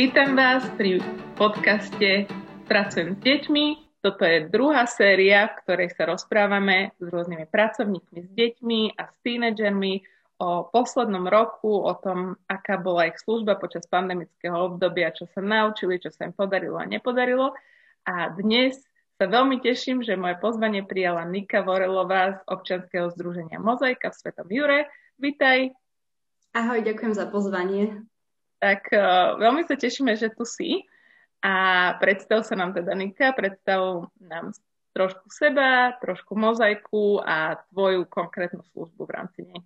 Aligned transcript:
Vítam 0.00 0.32
vás 0.32 0.64
pri 0.80 0.96
podcaste 1.36 2.24
Pracujem 2.64 3.12
s 3.12 3.18
deťmi. 3.20 4.00
Toto 4.00 4.24
je 4.24 4.48
druhá 4.48 4.88
séria, 4.88 5.52
v 5.52 5.60
ktorej 5.60 5.92
sa 5.92 6.08
rozprávame 6.08 6.96
s 6.96 7.04
rôznymi 7.04 7.44
pracovníkmi, 7.44 8.24
s 8.24 8.30
deťmi 8.32 8.96
a 8.96 9.12
s 9.12 9.14
tínedžermi 9.20 10.00
o 10.40 10.64
poslednom 10.72 11.28
roku, 11.28 11.84
o 11.84 11.92
tom, 12.00 12.40
aká 12.48 12.80
bola 12.80 13.12
ich 13.12 13.20
služba 13.20 13.60
počas 13.60 13.84
pandemického 13.92 14.72
obdobia, 14.72 15.12
čo 15.12 15.28
sa 15.36 15.44
naučili, 15.44 16.00
čo 16.00 16.08
sa 16.08 16.24
im 16.24 16.32
podarilo 16.32 16.80
a 16.80 16.88
nepodarilo. 16.88 17.52
A 18.08 18.32
dnes 18.32 18.80
sa 19.20 19.28
veľmi 19.28 19.60
teším, 19.60 20.00
že 20.00 20.16
moje 20.16 20.40
pozvanie 20.40 20.80
prijala 20.80 21.28
Nika 21.28 21.60
Vorelová 21.60 22.40
z 22.40 22.48
občianskeho 22.48 23.12
združenia 23.12 23.60
Mozaika 23.60 24.08
v 24.08 24.16
Svetom 24.16 24.48
Jure. 24.48 24.88
Vítaj. 25.20 25.76
Ahoj, 26.56 26.88
ďakujem 26.88 27.12
za 27.12 27.28
pozvanie. 27.28 28.09
Tak 28.60 28.92
uh, 28.92 29.40
veľmi 29.40 29.64
sa 29.64 29.74
tešíme, 29.74 30.12
že 30.14 30.28
tu 30.30 30.44
si. 30.44 30.84
A 31.40 31.54
predstav 31.96 32.44
sa 32.44 32.52
nám 32.52 32.76
teda, 32.76 32.92
Nika, 32.92 33.32
predstav 33.32 34.12
nám 34.20 34.52
trošku 34.92 35.32
seba, 35.32 35.96
trošku 35.96 36.36
mozaiku 36.36 37.24
a 37.24 37.56
tvoju 37.72 38.04
konkrétnu 38.04 38.60
službu 38.76 39.08
v 39.08 39.14
rámci 39.16 39.40
nej. 39.48 39.60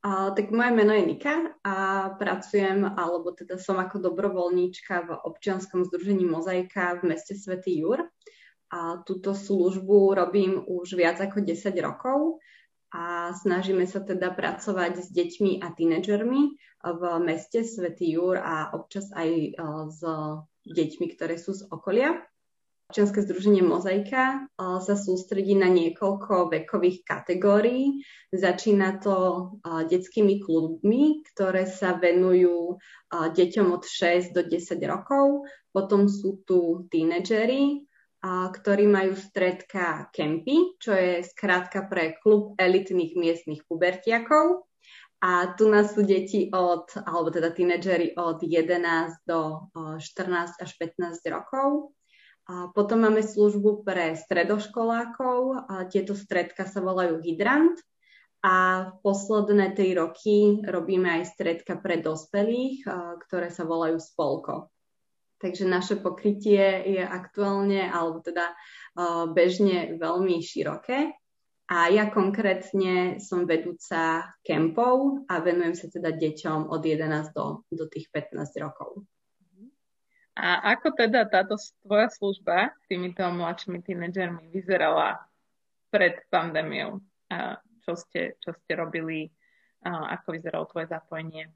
A, 0.00 0.32
tak 0.32 0.50
moje 0.50 0.72
meno 0.72 0.96
je 0.96 1.06
Nika 1.06 1.54
a 1.60 1.74
pracujem, 2.16 2.88
alebo 2.88 3.36
teda 3.36 3.60
som 3.60 3.76
ako 3.76 4.00
dobrovoľníčka 4.00 4.94
v 5.06 5.10
občianskom 5.28 5.84
združení 5.84 6.24
Mozaika 6.24 6.98
v 6.98 7.14
meste 7.14 7.36
Svetý 7.36 7.84
Jur. 7.84 8.08
A 8.70 9.02
túto 9.04 9.34
službu 9.34 10.14
robím 10.14 10.62
už 10.62 10.94
viac 10.94 11.20
ako 11.20 11.42
10 11.42 11.74
rokov 11.84 12.40
a 12.90 13.30
snažíme 13.34 13.86
sa 13.86 14.02
teda 14.02 14.34
pracovať 14.34 15.06
s 15.06 15.08
deťmi 15.14 15.62
a 15.62 15.70
tínedžermi 15.70 16.42
v 16.80 17.02
meste 17.22 17.62
Svetý 17.62 18.18
Jur 18.18 18.34
a 18.40 18.74
občas 18.74 19.14
aj 19.14 19.30
e, 19.30 19.48
s 19.88 20.00
deťmi, 20.66 21.06
ktoré 21.14 21.38
sú 21.38 21.54
z 21.54 21.70
okolia. 21.70 22.18
Občianske 22.90 23.22
združenie 23.22 23.62
Mozaika 23.62 24.50
sa 24.58 24.94
sústredí 24.98 25.54
na 25.54 25.70
niekoľko 25.70 26.50
vekových 26.50 27.06
kategórií. 27.06 28.02
Začína 28.34 28.98
to 28.98 29.14
detskými 29.62 30.42
klubmi, 30.42 31.22
ktoré 31.30 31.70
sa 31.70 31.94
venujú 31.94 32.82
deťom 33.14 33.66
od 33.70 33.86
6 33.86 34.34
do 34.34 34.42
10 34.42 34.74
rokov. 34.90 35.46
Potom 35.70 36.10
sú 36.10 36.42
tu 36.42 36.90
tínedžery, 36.90 37.86
ktorí 38.20 38.84
majú 38.84 39.16
stredka 39.16 40.12
Kempy, 40.12 40.76
čo 40.76 40.92
je 40.92 41.24
skrátka 41.24 41.88
pre 41.88 42.20
klub 42.20 42.52
elitných 42.60 43.16
miestnych 43.16 43.64
pubertiakov. 43.64 44.68
A 45.20 45.52
tu 45.52 45.68
nás 45.68 45.92
sú 45.92 46.00
deti 46.00 46.48
od, 46.48 46.88
alebo 46.96 47.28
teda 47.28 47.52
tínedžery 47.52 48.16
od 48.16 48.40
11 48.40 49.24
do 49.28 49.68
14 49.76 50.00
až 50.56 50.70
15 50.80 51.20
rokov. 51.28 51.92
A 52.48 52.72
potom 52.72 53.04
máme 53.04 53.20
službu 53.20 53.84
pre 53.84 54.16
stredoškolákov. 54.16 55.68
A 55.68 55.84
tieto 55.88 56.16
stredka 56.16 56.64
sa 56.64 56.80
volajú 56.80 57.20
Hydrant. 57.20 57.76
A 58.40 58.88
v 58.88 59.04
posledné 59.04 59.76
tri 59.76 59.92
roky 59.92 60.64
robíme 60.64 61.20
aj 61.20 61.36
stredka 61.36 61.76
pre 61.76 62.00
dospelých, 62.00 62.88
ktoré 63.28 63.52
sa 63.52 63.68
volajú 63.68 64.00
Spolko. 64.00 64.72
Takže 65.40 65.64
naše 65.64 65.96
pokrytie 65.96 66.84
je 66.84 67.00
aktuálne, 67.00 67.88
alebo 67.88 68.20
teda 68.20 68.52
bežne 69.32 69.96
veľmi 69.96 70.36
široké. 70.44 71.16
A 71.70 71.86
ja 71.86 72.10
konkrétne 72.10 73.22
som 73.22 73.46
vedúca 73.46 74.26
kempov 74.42 75.22
a 75.30 75.38
venujem 75.38 75.78
sa 75.78 75.86
teda 75.86 76.12
deťom 76.12 76.66
od 76.66 76.82
11 76.82 77.30
do, 77.30 77.62
do 77.70 77.86
tých 77.86 78.10
15 78.10 78.36
rokov. 78.58 79.06
A 80.34 80.74
ako 80.74 80.98
teda 80.98 81.30
táto 81.30 81.54
tvoja 81.86 82.10
služba 82.10 82.74
s 82.74 82.84
týmito 82.90 83.22
mladšími 83.22 83.86
tínedžermi 83.86 84.50
vyzerala 84.50 85.22
pred 85.94 86.18
pandémiou? 86.32 86.98
A 87.30 87.62
čo 87.86 87.94
ste, 87.94 88.34
čo 88.42 88.50
ste 88.50 88.72
robili? 88.74 89.30
A 89.86 90.16
ako 90.18 90.36
vyzeralo 90.36 90.66
tvoje 90.66 90.90
zapojenie? 90.90 91.54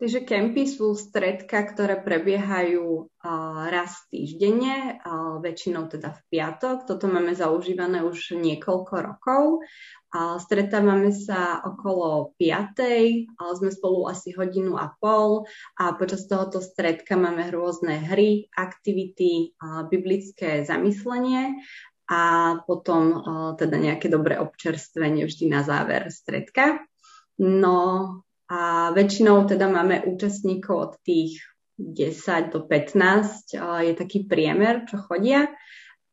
Takže 0.00 0.24
kempy 0.24 0.64
sú 0.64 0.96
stredka, 0.96 1.60
ktoré 1.60 2.00
prebiehajú 2.00 3.12
raz 3.68 4.00
týždenne, 4.08 4.96
väčšinou 5.44 5.92
teda 5.92 6.16
v 6.16 6.20
piatok. 6.32 6.88
Toto 6.88 7.04
máme 7.04 7.36
zaužívané 7.36 8.00
už 8.00 8.32
niekoľko 8.40 8.94
rokov. 8.96 9.60
Stretávame 10.40 11.12
sa 11.12 11.60
okolo 11.60 12.32
5. 12.40 12.80
ale 13.36 13.52
sme 13.60 13.68
spolu 13.68 14.08
asi 14.08 14.32
hodinu 14.32 14.80
a 14.80 14.88
pol 14.96 15.44
a 15.76 15.92
počas 15.92 16.24
tohoto 16.24 16.64
stredka 16.64 17.20
máme 17.20 17.52
rôzne 17.52 18.00
hry, 18.00 18.48
aktivity, 18.56 19.52
biblické 19.92 20.64
zamyslenie 20.64 21.60
a 22.08 22.56
potom 22.64 23.20
teda 23.60 23.76
nejaké 23.76 24.08
dobré 24.08 24.40
občerstvenie 24.40 25.28
vždy 25.28 25.44
na 25.52 25.60
záver 25.60 26.08
stredka. 26.08 26.88
No, 27.36 28.24
a 28.50 28.90
väčšinou 28.90 29.46
teda 29.46 29.70
máme 29.70 30.02
účastníkov 30.10 30.74
od 30.74 30.92
tých 31.06 31.38
10 31.78 32.50
do 32.50 32.66
15, 32.66 33.56
je 33.86 33.94
taký 33.94 34.26
priemer, 34.26 34.84
čo 34.90 34.98
chodia. 34.98 35.48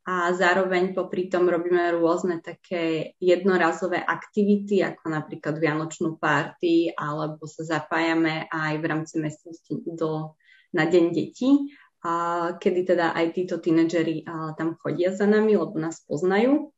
A 0.07 0.31
zároveň 0.31 0.95
popri 0.95 1.27
tom 1.27 1.51
robíme 1.51 1.91
rôzne 1.97 2.39
také 2.39 3.11
jednorazové 3.19 3.99
aktivity, 3.99 4.79
ako 4.79 5.11
napríklad 5.11 5.59
Vianočnú 5.59 6.15
párty, 6.15 6.95
alebo 6.95 7.43
sa 7.43 7.67
zapájame 7.67 8.47
aj 8.47 8.73
v 8.79 8.85
rámci 8.87 9.19
mestnosti 9.19 9.73
do, 9.83 10.39
na 10.71 10.87
Deň 10.87 11.05
detí, 11.11 11.75
a 12.07 12.53
kedy 12.55 12.95
teda 12.95 13.11
aj 13.11 13.35
títo 13.35 13.59
tínedžeri 13.59 14.23
tam 14.55 14.79
chodia 14.79 15.11
za 15.11 15.27
nami, 15.27 15.59
lebo 15.59 15.75
nás 15.75 15.99
poznajú. 16.07 16.71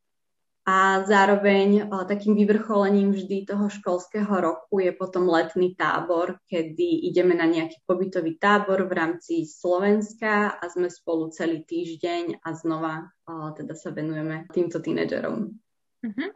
A 0.69 1.01
zároveň 1.01 1.89
takým 2.05 2.37
vyvrcholením 2.37 3.09
vždy 3.09 3.49
toho 3.49 3.73
školského 3.73 4.29
roku 4.29 4.77
je 4.77 4.93
potom 4.93 5.25
letný 5.25 5.73
tábor, 5.73 6.37
kedy 6.45 7.09
ideme 7.09 7.33
na 7.33 7.49
nejaký 7.49 7.81
pobytový 7.89 8.37
tábor 8.37 8.85
v 8.85 8.93
rámci 8.93 9.49
Slovenska 9.49 10.61
a 10.61 10.63
sme 10.69 10.93
spolu 10.93 11.33
celý 11.33 11.65
týždeň 11.65 12.45
a 12.45 12.53
znova 12.53 13.09
teda 13.57 13.73
sa 13.73 13.89
venujeme 13.89 14.45
týmto 14.53 14.77
tínedžerom. 14.77 15.57
Mm-hmm. 16.05 16.29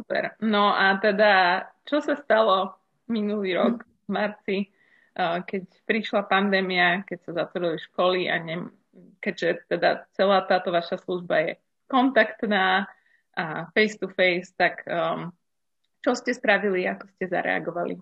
Super. 0.00 0.32
No 0.40 0.72
a 0.72 0.96
teda, 0.96 1.68
čo 1.84 2.00
sa 2.00 2.16
stalo 2.16 2.72
minulý 3.12 3.60
rok 3.60 3.84
v 3.84 4.08
marci, 4.08 4.56
keď 5.20 5.68
prišla 5.84 6.24
pandémia, 6.24 7.04
keď 7.04 7.18
sa 7.28 7.44
zatvorili 7.44 7.76
školy 7.84 8.32
a 8.32 8.40
ne, 8.40 8.72
keďže 9.20 9.68
teda 9.68 10.08
celá 10.16 10.40
táto 10.48 10.72
vaša 10.72 10.96
služba 11.04 11.36
je 11.44 11.52
kontaktná, 11.92 12.88
a 13.36 13.66
face 13.72 13.96
to 13.96 14.08
face, 14.12 14.52
tak 14.56 14.84
um, 14.88 15.32
čo 16.04 16.12
ste 16.18 16.34
spravili, 16.34 16.84
ako 16.84 17.08
ste 17.16 17.24
zareagovali? 17.30 17.94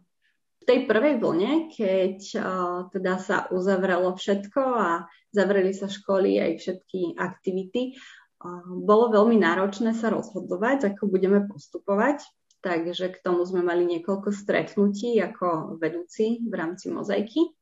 V 0.60 0.64
tej 0.68 0.84
prvej 0.84 1.20
vlne, 1.20 1.72
keď 1.72 2.18
uh, 2.36 2.78
teda 2.92 3.16
sa 3.16 3.48
uzavrelo 3.48 4.12
všetko 4.12 4.60
a 4.60 4.90
zavreli 5.32 5.72
sa 5.72 5.88
školy 5.88 6.36
aj 6.36 6.52
všetky 6.60 7.16
aktivity, 7.16 7.96
uh, 7.96 8.64
bolo 8.84 9.08
veľmi 9.08 9.40
náročné 9.40 9.96
sa 9.96 10.12
rozhodovať, 10.12 10.92
ako 10.94 11.08
budeme 11.08 11.46
postupovať. 11.48 12.24
Takže 12.60 13.16
k 13.16 13.22
tomu 13.24 13.48
sme 13.48 13.64
mali 13.64 13.88
niekoľko 13.88 14.36
stretnutí 14.36 15.16
ako 15.16 15.80
vedúci 15.80 16.44
v 16.44 16.52
rámci 16.52 16.92
mozaiky. 16.92 17.56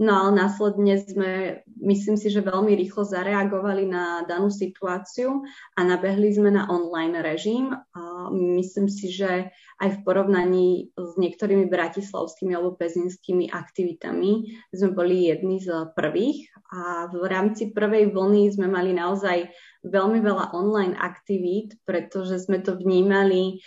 No 0.00 0.16
ale 0.16 0.32
následne 0.32 0.96
sme, 0.96 1.60
myslím 1.76 2.16
si, 2.16 2.32
že 2.32 2.40
veľmi 2.40 2.72
rýchlo 2.72 3.04
zareagovali 3.04 3.84
na 3.84 4.24
danú 4.24 4.48
situáciu 4.48 5.44
a 5.76 5.80
nabehli 5.84 6.32
sme 6.32 6.48
na 6.48 6.72
online 6.72 7.20
režim. 7.20 7.68
A 7.68 8.32
myslím 8.32 8.88
si, 8.88 9.12
že 9.12 9.52
aj 9.76 10.00
v 10.00 10.02
porovnaní 10.08 10.68
s 10.96 11.20
niektorými 11.20 11.68
bratislavskými 11.68 12.56
alebo 12.56 12.80
pezinskými 12.80 13.52
aktivitami 13.52 14.56
sme 14.72 14.96
boli 14.96 15.28
jedni 15.28 15.60
z 15.60 15.68
prvých 15.92 16.48
a 16.72 17.12
v 17.12 17.20
rámci 17.28 17.68
prvej 17.68 18.08
vlny 18.08 18.56
sme 18.56 18.72
mali 18.72 18.96
naozaj 18.96 19.52
veľmi 19.84 20.24
veľa 20.24 20.56
online 20.56 20.96
aktivít, 20.96 21.76
pretože 21.84 22.40
sme 22.40 22.64
to 22.64 22.72
vnímali 22.72 23.60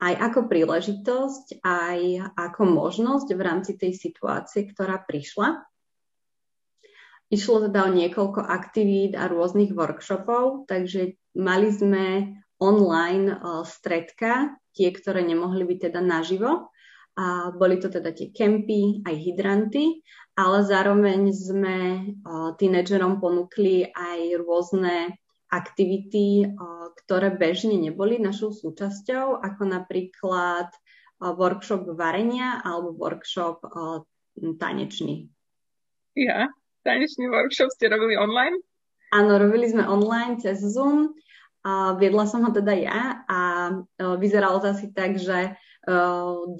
aj 0.00 0.32
ako 0.32 0.48
príležitosť, 0.48 1.60
aj 1.60 2.00
ako 2.40 2.62
možnosť 2.72 3.28
v 3.36 3.40
rámci 3.44 3.76
tej 3.76 3.92
situácie, 3.92 4.64
ktorá 4.72 5.04
prišla. 5.04 5.73
Išlo 7.34 7.66
teda 7.66 7.90
o 7.90 7.90
niekoľko 7.90 8.46
aktivít 8.46 9.18
a 9.18 9.26
rôznych 9.26 9.74
workshopov, 9.74 10.70
takže 10.70 11.18
mali 11.34 11.74
sme 11.74 12.38
online 12.62 13.34
uh, 13.34 13.66
stredka, 13.66 14.54
tie, 14.70 14.94
ktoré 14.94 15.26
nemohli 15.26 15.66
byť 15.66 15.90
teda 15.90 15.98
naživo. 15.98 16.70
A 17.18 17.50
boli 17.50 17.82
to 17.82 17.90
teda 17.90 18.14
tie 18.14 18.30
kempy, 18.30 19.02
aj 19.02 19.14
hydranty, 19.18 20.02
ale 20.38 20.62
zároveň 20.62 21.34
sme 21.34 21.78
uh, 22.22 22.54
tínedžerom 22.54 23.18
ponúkli 23.18 23.90
aj 23.90 24.38
rôzne 24.38 25.18
aktivity, 25.50 26.46
uh, 26.46 26.94
ktoré 27.02 27.34
bežne 27.34 27.74
neboli 27.82 28.22
našou 28.22 28.54
súčasťou, 28.54 29.42
ako 29.42 29.62
napríklad 29.74 30.70
workshop 31.18 31.98
varenia 31.98 32.62
alebo 32.62 32.94
workshop 32.94 33.62
tanečný. 34.58 35.30
Ja, 36.18 36.50
tanečný 36.84 37.32
workshop 37.32 37.72
ste 37.72 37.88
robili 37.88 38.14
online? 38.20 38.60
Áno, 39.10 39.40
robili 39.40 39.66
sme 39.66 39.88
online 39.88 40.38
cez 40.38 40.60
Zoom. 40.60 41.16
A 41.64 41.96
viedla 41.96 42.28
som 42.28 42.44
ho 42.44 42.52
teda 42.52 42.76
ja 42.76 43.24
a 43.24 43.40
vyzeralo 43.96 44.60
to 44.60 44.76
asi 44.76 44.92
tak, 44.92 45.16
že 45.16 45.56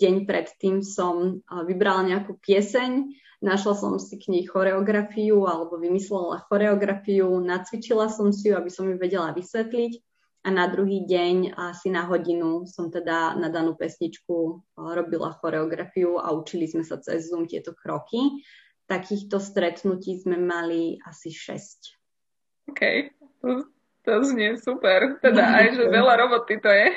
deň 0.00 0.24
predtým 0.24 0.80
som 0.80 1.44
vybrala 1.44 2.08
nejakú 2.08 2.40
pieseň, 2.40 3.12
našla 3.44 3.76
som 3.76 3.92
si 4.00 4.16
k 4.16 4.32
nej 4.32 4.48
choreografiu 4.48 5.44
alebo 5.44 5.76
vymyslela 5.76 6.48
choreografiu, 6.48 7.36
nacvičila 7.36 8.08
som 8.08 8.32
si 8.32 8.48
ju, 8.48 8.56
aby 8.56 8.72
som 8.72 8.88
ju 8.88 8.96
vedela 8.96 9.36
vysvetliť 9.36 9.92
a 10.44 10.48
na 10.48 10.68
druhý 10.72 11.04
deň 11.04 11.52
asi 11.52 11.92
na 11.92 12.08
hodinu 12.08 12.64
som 12.64 12.88
teda 12.88 13.36
na 13.36 13.52
danú 13.52 13.76
pesničku 13.76 14.64
robila 14.76 15.36
choreografiu 15.36 16.16
a 16.16 16.32
učili 16.32 16.64
sme 16.64 16.80
sa 16.80 16.96
cez 16.96 17.28
Zoom 17.28 17.44
tieto 17.44 17.76
kroky. 17.76 18.44
Takýchto 18.84 19.40
stretnutí 19.40 20.20
sme 20.20 20.36
mali 20.36 21.00
asi 21.04 21.32
6. 21.32 22.68
OK, 22.68 22.82
to 24.04 24.12
znie 24.24 24.60
super. 24.60 25.16
Teda 25.24 25.44
aj, 25.58 25.66
že 25.80 25.84
veľa 25.88 26.14
roboty 26.20 26.60
to 26.60 26.68
je. 26.68 26.88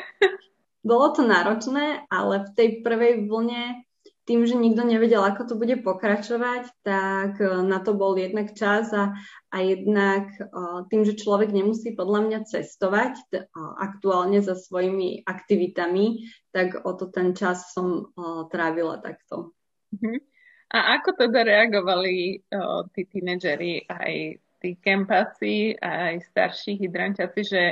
Bolo 0.83 1.11
to 1.15 1.23
náročné, 1.23 2.07
ale 2.07 2.47
v 2.47 2.49
tej 2.55 2.69
prvej 2.83 3.27
vlne 3.27 3.87
tým, 4.27 4.43
že 4.43 4.59
nikto 4.59 4.83
nevedel, 4.83 5.23
ako 5.23 5.47
to 5.47 5.55
bude 5.55 5.87
pokračovať, 5.87 6.67
tak 6.83 7.39
e, 7.39 7.63
na 7.63 7.79
to 7.79 7.95
bol 7.95 8.11
jednak 8.19 8.51
čas 8.59 8.91
a, 8.91 9.15
a 9.51 9.57
jednak 9.63 10.35
e, 10.35 10.43
tým, 10.91 11.07
že 11.07 11.15
človek 11.15 11.55
nemusí 11.55 11.95
podľa 11.95 12.27
mňa 12.27 12.39
cestovať 12.43 13.15
aktuálne 13.55 14.43
za 14.43 14.59
svojimi 14.59 15.23
aktivitami, 15.23 16.27
tak 16.51 16.83
o 16.83 16.91
to 16.91 17.07
ten 17.07 17.31
čas 17.39 17.71
som 17.71 18.11
trávila 18.51 18.99
takto. 18.99 19.55
Uh-huh. 19.95 20.19
A 20.67 20.99
ako 20.99 21.15
teda 21.15 21.47
reagovali 21.47 22.43
uh, 22.51 22.83
tí 22.91 23.07
tínedžeri 23.07 23.87
aj 23.87 24.13
tí 24.57 24.75
kempáci 24.81 25.77
aj 25.79 26.27
starší 26.33 26.81
hydranťaci, 26.81 27.41
že 27.45 27.63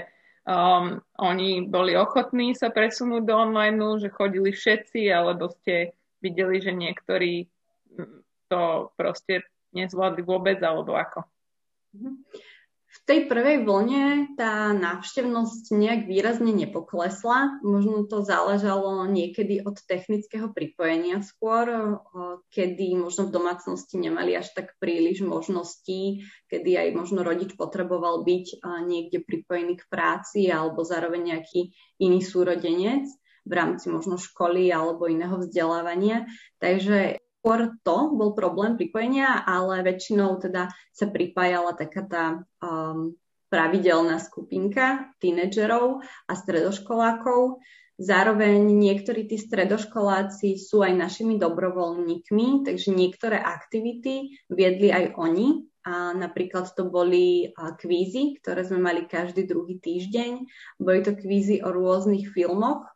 um, 0.46 1.02
oni 1.18 1.66
boli 1.66 1.98
ochotní 1.98 2.54
sa 2.54 2.70
presunúť 2.70 3.26
do 3.26 3.36
online, 3.36 4.00
že 4.00 4.14
chodili 4.14 4.54
všetci, 4.54 5.10
alebo 5.10 5.50
ste 5.50 5.98
videli, 6.22 6.62
že 6.62 6.72
niektorí 6.72 7.50
to 8.48 8.94
proste 8.96 9.44
nezvládli 9.74 10.22
vôbec, 10.24 10.62
alebo 10.62 10.96
ako? 10.96 11.26
Mhm. 11.98 12.14
V 12.96 13.00
tej 13.04 13.28
prvej 13.28 13.68
vlne 13.68 14.34
tá 14.40 14.72
návštevnosť 14.72 15.76
nejak 15.76 16.08
výrazne 16.08 16.56
nepoklesla. 16.56 17.60
Možno 17.60 18.08
to 18.08 18.24
záležalo 18.24 19.04
niekedy 19.06 19.60
od 19.62 19.78
technického 19.84 20.50
pripojenia 20.56 21.20
skôr, 21.20 22.00
kedy 22.56 22.96
možno 22.96 23.28
v 23.28 23.36
domácnosti 23.36 24.00
nemali 24.00 24.34
až 24.40 24.56
tak 24.56 24.80
príliš 24.80 25.22
možností, 25.28 26.24
kedy 26.48 26.72
aj 26.82 26.90
možno 26.96 27.22
rodič 27.22 27.54
potreboval 27.60 28.24
byť 28.24 28.64
niekde 28.88 29.22
pripojený 29.28 29.76
k 29.76 29.86
práci 29.92 30.48
alebo 30.48 30.88
zároveň 30.88 31.36
nejaký 31.36 31.76
iný 32.00 32.24
súrodenec 32.24 33.06
v 33.46 33.52
rámci 33.54 33.92
možno 33.94 34.18
školy 34.18 34.74
alebo 34.74 35.06
iného 35.06 35.38
vzdelávania. 35.38 36.26
Takže 36.58 37.22
skôr 37.46 37.78
to 37.86 38.10
bol 38.18 38.34
problém 38.34 38.74
pripojenia, 38.74 39.46
ale 39.46 39.86
väčšinou 39.86 40.42
teda 40.42 40.74
sa 40.90 41.06
pripájala 41.06 41.78
taká 41.78 42.02
tá 42.02 42.26
um, 42.58 43.14
pravidelná 43.54 44.18
skupinka 44.18 45.14
tínedžerov 45.22 46.02
a 46.26 46.34
stredoškolákov. 46.34 47.62
Zároveň 48.02 48.66
niektorí 48.66 49.30
tí 49.30 49.38
stredoškoláci 49.38 50.58
sú 50.58 50.82
aj 50.82 50.98
našimi 50.98 51.38
dobrovoľníkmi, 51.38 52.66
takže 52.66 52.90
niektoré 52.90 53.38
aktivity 53.38 54.42
viedli 54.50 54.90
aj 54.90 55.14
oni. 55.14 55.70
A 55.86 56.18
napríklad 56.18 56.66
to 56.74 56.90
boli 56.90 57.54
kvízy, 57.54 58.42
ktoré 58.42 58.66
sme 58.66 58.82
mali 58.82 59.06
každý 59.06 59.46
druhý 59.46 59.78
týždeň. 59.78 60.50
Boli 60.82 61.06
to 61.06 61.14
kvízy 61.14 61.62
o 61.62 61.70
rôznych 61.70 62.34
filmoch, 62.34 62.90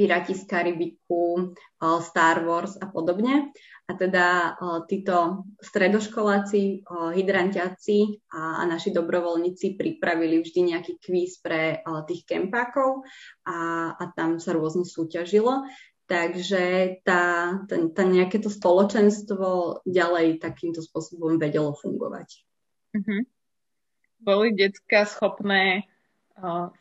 Piráti 0.00 0.32
z 0.32 0.48
Karibiku, 0.48 1.52
Star 2.00 2.40
Wars 2.48 2.80
a 2.80 2.88
podobne. 2.88 3.52
A 3.84 3.92
teda 3.92 4.56
títo 4.88 5.44
stredoškoláci, 5.60 6.88
hydrantiaci 6.88 8.22
a, 8.32 8.64
naši 8.64 8.96
dobrovoľníci 8.96 9.76
pripravili 9.76 10.40
vždy 10.40 10.72
nejaký 10.72 10.96
kvíz 11.04 11.44
pre 11.44 11.84
tých 12.08 12.24
kempákov 12.24 13.04
a, 13.44 13.92
a 13.92 14.04
tam 14.16 14.40
sa 14.40 14.56
rôzne 14.56 14.88
súťažilo. 14.88 15.68
Takže 16.08 16.96
tá, 17.04 17.60
tá, 17.68 17.76
tá 17.92 18.02
nejaké 18.08 18.40
to 18.40 18.48
spoločenstvo 18.48 19.82
ďalej 19.84 20.40
takýmto 20.40 20.80
spôsobom 20.80 21.36
vedelo 21.36 21.76
fungovať. 21.76 22.40
Uh-huh. 22.96 23.22
Boli 24.16 24.56
detská 24.56 25.04
schopné 25.04 25.84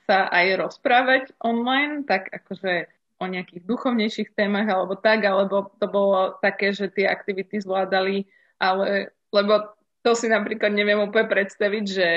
sa 0.07 0.17
aj 0.31 0.45
rozprávať 0.55 1.35
online, 1.43 2.07
tak 2.07 2.31
akože 2.31 2.87
o 3.19 3.25
nejakých 3.27 3.67
duchovnejších 3.67 4.31
témach 4.33 4.65
alebo 4.71 4.95
tak, 4.95 5.27
alebo 5.27 5.69
to 5.75 5.85
bolo 5.91 6.39
také, 6.39 6.71
že 6.71 6.87
tie 6.87 7.05
aktivity 7.05 7.59
zvládali, 7.59 8.25
ale 8.55 9.11
lebo 9.29 9.75
to 10.01 10.15
si 10.15 10.31
napríklad 10.31 10.71
neviem 10.71 11.03
úplne 11.03 11.27
predstaviť, 11.27 11.85
že, 11.85 12.11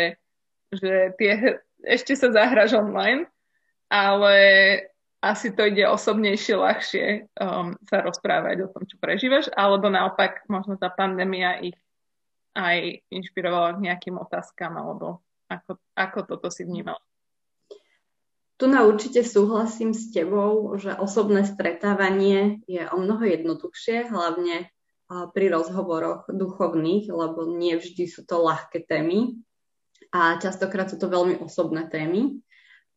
že 0.72 1.12
tie, 1.19 1.60
ešte 1.82 2.14
sa 2.14 2.31
zahraš 2.31 2.78
online, 2.78 3.26
ale 3.90 4.34
asi 5.22 5.54
to 5.54 5.66
ide 5.66 5.87
osobnejšie, 5.87 6.54
ľahšie 6.58 7.06
um, 7.38 7.78
sa 7.87 8.02
rozprávať 8.02 8.66
o 8.66 8.72
tom, 8.72 8.87
čo 8.87 8.98
prežívaš, 8.98 9.50
alebo 9.55 9.87
naopak 9.87 10.46
možno 10.50 10.75
tá 10.78 10.90
pandémia 10.90 11.62
ich 11.62 11.78
aj 12.58 13.02
inšpirovala 13.10 13.78
k 13.78 13.84
nejakým 13.90 14.16
otázkam, 14.19 14.75
alebo 14.75 15.22
ako, 15.46 15.78
ako 15.94 16.19
toto 16.26 16.48
si 16.50 16.66
vnímal? 16.66 16.98
Tu 18.62 18.70
na 18.70 18.86
určite 18.86 19.26
súhlasím 19.26 19.90
s 19.90 20.14
tebou, 20.14 20.78
že 20.78 20.94
osobné 20.94 21.42
stretávanie 21.42 22.62
je 22.70 22.86
o 22.94 22.94
mnoho 22.94 23.26
jednoduchšie, 23.26 24.06
hlavne 24.06 24.70
pri 25.10 25.50
rozhovoroch 25.50 26.30
duchovných, 26.30 27.10
lebo 27.10 27.42
nie 27.58 27.74
vždy 27.74 28.06
sú 28.06 28.22
to 28.22 28.38
ľahké 28.38 28.86
témy 28.86 29.34
a 30.14 30.38
častokrát 30.38 30.86
sú 30.86 30.94
to 30.94 31.10
veľmi 31.10 31.42
osobné 31.42 31.90
témy. 31.90 32.38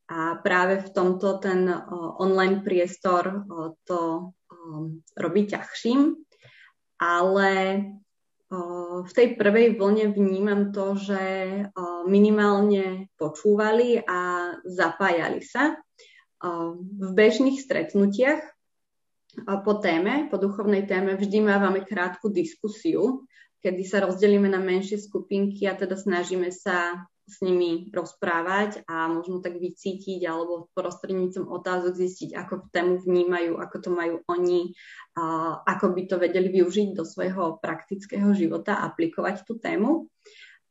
A 0.05 0.37
práve 0.37 0.85
v 0.85 0.89
tomto 0.93 1.41
ten 1.41 1.65
online 2.21 2.61
priestor 2.61 3.49
to 3.89 4.29
robí 5.17 5.49
ťažším, 5.49 6.13
ale 7.01 7.49
v 9.05 9.11
tej 9.11 9.27
prvej 9.35 9.73
vlne 9.73 10.13
vnímam 10.13 10.69
to, 10.69 10.93
že 10.93 11.21
minimálne 12.05 13.09
počúvali 13.17 13.97
a 14.05 14.53
zapájali 14.61 15.41
sa. 15.41 15.73
V 17.01 17.09
bežných 17.17 17.57
stretnutiach 17.57 18.45
po 19.65 19.73
téme, 19.81 20.29
po 20.29 20.37
duchovnej 20.37 20.85
téme, 20.85 21.17
vždy 21.17 21.41
mávame 21.41 21.83
krátku 21.83 22.29
diskusiu, 22.29 23.25
kedy 23.59 23.81
sa 23.83 24.05
rozdelíme 24.05 24.47
na 24.47 24.61
menšie 24.61 25.01
skupinky 25.01 25.65
a 25.65 25.73
teda 25.73 25.97
snažíme 25.97 26.53
sa 26.53 27.09
s 27.25 27.41
nimi 27.41 27.89
rozprávať 27.89 28.85
a 28.85 29.09
možno 29.09 29.41
tak 29.41 29.57
vycítiť 29.57 30.21
alebo 30.29 30.69
prostrednícom 30.77 31.49
otázok 31.49 31.97
zistiť, 31.97 32.37
ako 32.37 32.69
tému 32.69 33.01
vnímajú, 33.01 33.57
ako 33.57 33.77
to 33.81 33.89
majú 33.89 34.15
oni, 34.29 34.77
a 35.17 35.57
ako 35.65 35.97
by 35.97 36.01
to 36.05 36.21
vedeli 36.21 36.53
využiť 36.53 36.93
do 36.93 37.01
svojho 37.01 37.57
praktického 37.57 38.29
života, 38.37 38.77
aplikovať 38.85 39.41
tú 39.41 39.57
tému. 39.57 40.05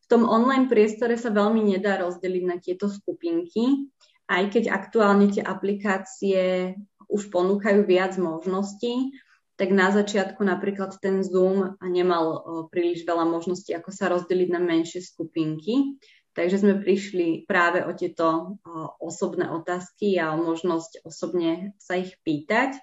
V 0.04 0.06
tom 0.06 0.28
online 0.30 0.70
priestore 0.70 1.18
sa 1.18 1.34
veľmi 1.34 1.74
nedá 1.74 1.98
rozdeliť 1.98 2.44
na 2.46 2.56
tieto 2.62 2.86
skupinky, 2.86 3.90
aj 4.30 4.54
keď 4.54 4.64
aktuálne 4.70 5.32
tie 5.34 5.42
aplikácie 5.42 6.72
už 7.10 7.28
ponúkajú 7.34 7.82
viac 7.84 8.14
možností, 8.16 9.12
tak 9.54 9.70
na 9.70 9.94
začiatku 9.94 10.42
napríklad 10.42 10.98
ten 10.98 11.22
Zoom 11.22 11.78
nemal 11.78 12.42
príliš 12.74 13.06
veľa 13.06 13.22
možností, 13.22 13.70
ako 13.70 13.90
sa 13.94 14.10
rozdeliť 14.10 14.48
na 14.50 14.58
menšie 14.58 14.98
skupinky. 14.98 15.94
Takže 16.34 16.66
sme 16.66 16.82
prišli 16.82 17.46
práve 17.46 17.86
o 17.86 17.94
tieto 17.94 18.58
osobné 18.98 19.46
otázky 19.54 20.18
a 20.18 20.34
o 20.34 20.42
možnosť 20.42 21.06
osobne 21.06 21.78
sa 21.78 21.94
ich 21.94 22.18
pýtať. 22.26 22.74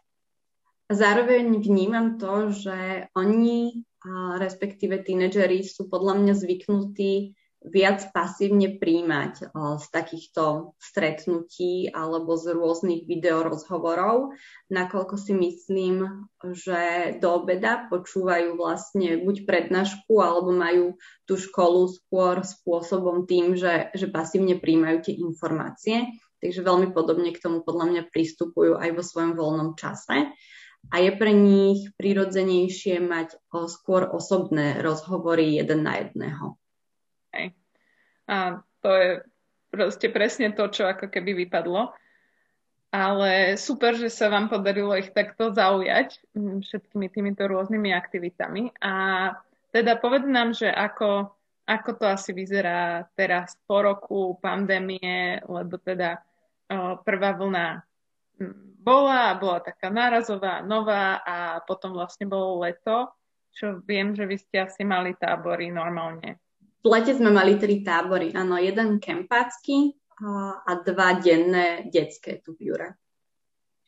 Zároveň 0.88 1.60
vnímam 1.60 2.16
to, 2.16 2.56
že 2.56 3.12
oni, 3.12 3.84
respektíve 4.40 5.04
tínedžeri, 5.04 5.68
sú 5.68 5.92
podľa 5.92 6.24
mňa 6.24 6.34
zvyknutí 6.36 7.36
viac 7.62 8.10
pasívne 8.10 8.82
príjmať 8.82 9.54
z 9.54 9.86
takýchto 9.94 10.74
stretnutí 10.82 11.94
alebo 11.94 12.34
z 12.34 12.58
rôznych 12.58 13.06
videorozhovorov, 13.06 14.34
nakoľko 14.74 15.16
si 15.22 15.38
myslím, 15.38 16.26
že 16.42 17.14
do 17.22 17.38
obeda 17.38 17.86
počúvajú 17.86 18.58
vlastne 18.58 19.22
buď 19.22 19.46
prednášku 19.46 20.18
alebo 20.18 20.50
majú 20.50 20.98
tú 21.30 21.38
školu 21.38 21.94
skôr 21.94 22.42
spôsobom 22.42 23.30
tým, 23.30 23.54
že, 23.54 23.94
že 23.94 24.10
pasívne 24.10 24.58
príjmajú 24.58 24.98
tie 25.06 25.16
informácie. 25.22 26.10
Takže 26.42 26.66
veľmi 26.66 26.90
podobne 26.90 27.30
k 27.30 27.42
tomu 27.46 27.62
podľa 27.62 27.86
mňa 27.94 28.04
pristupujú 28.10 28.82
aj 28.82 28.90
vo 28.98 29.04
svojom 29.06 29.38
voľnom 29.38 29.78
čase. 29.78 30.34
a 30.90 30.96
je 30.98 31.14
pre 31.14 31.30
nich 31.30 31.94
prirodzenejšie 31.94 32.98
mať 33.06 33.38
o, 33.54 33.70
skôr 33.70 34.10
osobné 34.10 34.82
rozhovory 34.82 35.62
jeden 35.62 35.86
na 35.86 36.02
jedného. 36.02 36.61
Hej. 37.36 37.56
A 38.28 38.64
to 38.84 38.90
je 38.92 39.10
proste 39.72 40.08
presne 40.12 40.52
to, 40.52 40.68
čo 40.68 40.86
ako 40.86 41.08
keby 41.08 41.48
vypadlo. 41.48 41.96
Ale 42.92 43.56
super, 43.56 43.96
že 43.96 44.12
sa 44.12 44.28
vám 44.28 44.52
podarilo 44.52 44.92
ich 45.00 45.16
takto 45.16 45.56
zaujať 45.56 46.20
mm, 46.36 46.60
všetkými 46.68 47.08
týmito 47.08 47.48
rôznymi 47.48 47.96
aktivitami. 47.96 48.76
A 48.84 48.94
teda 49.72 49.96
povedz 49.96 50.28
nám, 50.28 50.52
že 50.52 50.68
ako, 50.68 51.32
ako 51.64 51.90
to 51.96 52.06
asi 52.12 52.36
vyzerá 52.36 53.08
teraz 53.16 53.56
po 53.64 53.80
roku 53.80 54.36
pandémie, 54.44 55.40
lebo 55.48 55.80
teda 55.80 56.20
prvá 57.08 57.32
vlna 57.40 57.80
mm, 58.44 58.84
bola 58.84 59.40
bola 59.40 59.64
taká 59.64 59.88
nárazová, 59.88 60.60
nová 60.60 61.24
a 61.24 61.64
potom 61.64 61.96
vlastne 61.96 62.28
bolo 62.28 62.60
leto, 62.60 63.08
čo 63.56 63.80
viem, 63.88 64.12
že 64.12 64.28
vy 64.28 64.36
ste 64.36 64.68
asi 64.68 64.84
mali 64.84 65.16
tábory 65.16 65.72
normálne. 65.72 66.40
V 66.82 66.88
lete 66.90 67.14
sme 67.14 67.30
mali 67.30 67.62
tri 67.62 67.86
tábory, 67.86 68.34
áno, 68.34 68.58
jeden 68.58 68.98
kempácky, 68.98 70.02
a 70.66 70.72
dva 70.86 71.18
denné 71.18 71.90
detské 71.90 72.38
tu 72.46 72.54
v 72.54 72.70
Jure. 72.70 72.90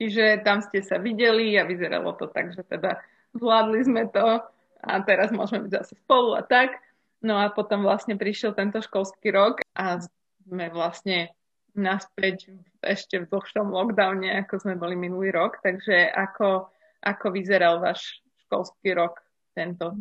Čiže 0.02 0.42
tam 0.42 0.66
ste 0.66 0.82
sa 0.82 0.98
videli 0.98 1.54
a 1.62 1.70
vyzeralo 1.70 2.18
to 2.18 2.26
tak, 2.26 2.58
že 2.58 2.66
teda 2.66 2.98
zvládli 3.38 3.86
sme 3.86 4.10
to 4.10 4.42
a 4.82 4.92
teraz 5.06 5.30
môžeme 5.30 5.70
byť 5.70 5.74
zase 5.78 5.94
spolu 6.02 6.34
a 6.34 6.42
tak. 6.42 6.82
No 7.24 7.40
a 7.40 7.54
potom 7.54 7.86
vlastne 7.86 8.18
prišiel 8.18 8.58
tento 8.58 8.82
školský 8.82 9.32
rok 9.32 9.62
a 9.78 10.02
sme 10.44 10.68
vlastne 10.74 11.32
naspäť 11.78 12.52
ešte 12.84 13.24
v 13.24 13.30
dlhšom 13.32 13.72
lockdowne, 13.72 14.44
ako 14.44 14.60
sme 14.60 14.76
boli 14.76 14.98
minulý 14.98 15.32
rok. 15.32 15.62
Takže 15.64 16.12
ako, 16.12 16.68
ako 17.00 17.26
vyzeral 17.32 17.80
váš 17.80 18.26
školský 18.50 18.98
rok 18.98 19.22
tento 19.56 19.96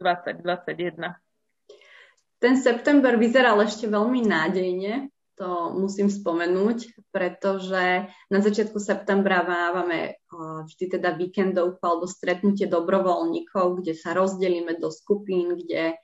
2021? 0.00 1.21
Ten 2.42 2.58
september 2.58 3.14
vyzeral 3.14 3.62
ešte 3.62 3.86
veľmi 3.86 4.26
nádejne 4.26 5.12
to 5.42 5.72
musím 5.74 6.06
spomenúť, 6.06 7.08
pretože 7.10 8.06
na 8.30 8.38
začiatku 8.38 8.76
septembra 8.76 9.42
máme 9.42 10.20
vždy 10.68 10.84
teda 10.98 11.16
víkendovku 11.16 11.80
alebo 11.82 12.06
stretnutie 12.06 12.68
dobrovoľníkov, 12.68 13.82
kde 13.82 13.96
sa 13.96 14.12
rozdelíme 14.12 14.76
do 14.76 14.92
skupín, 14.92 15.56
kde 15.56 15.96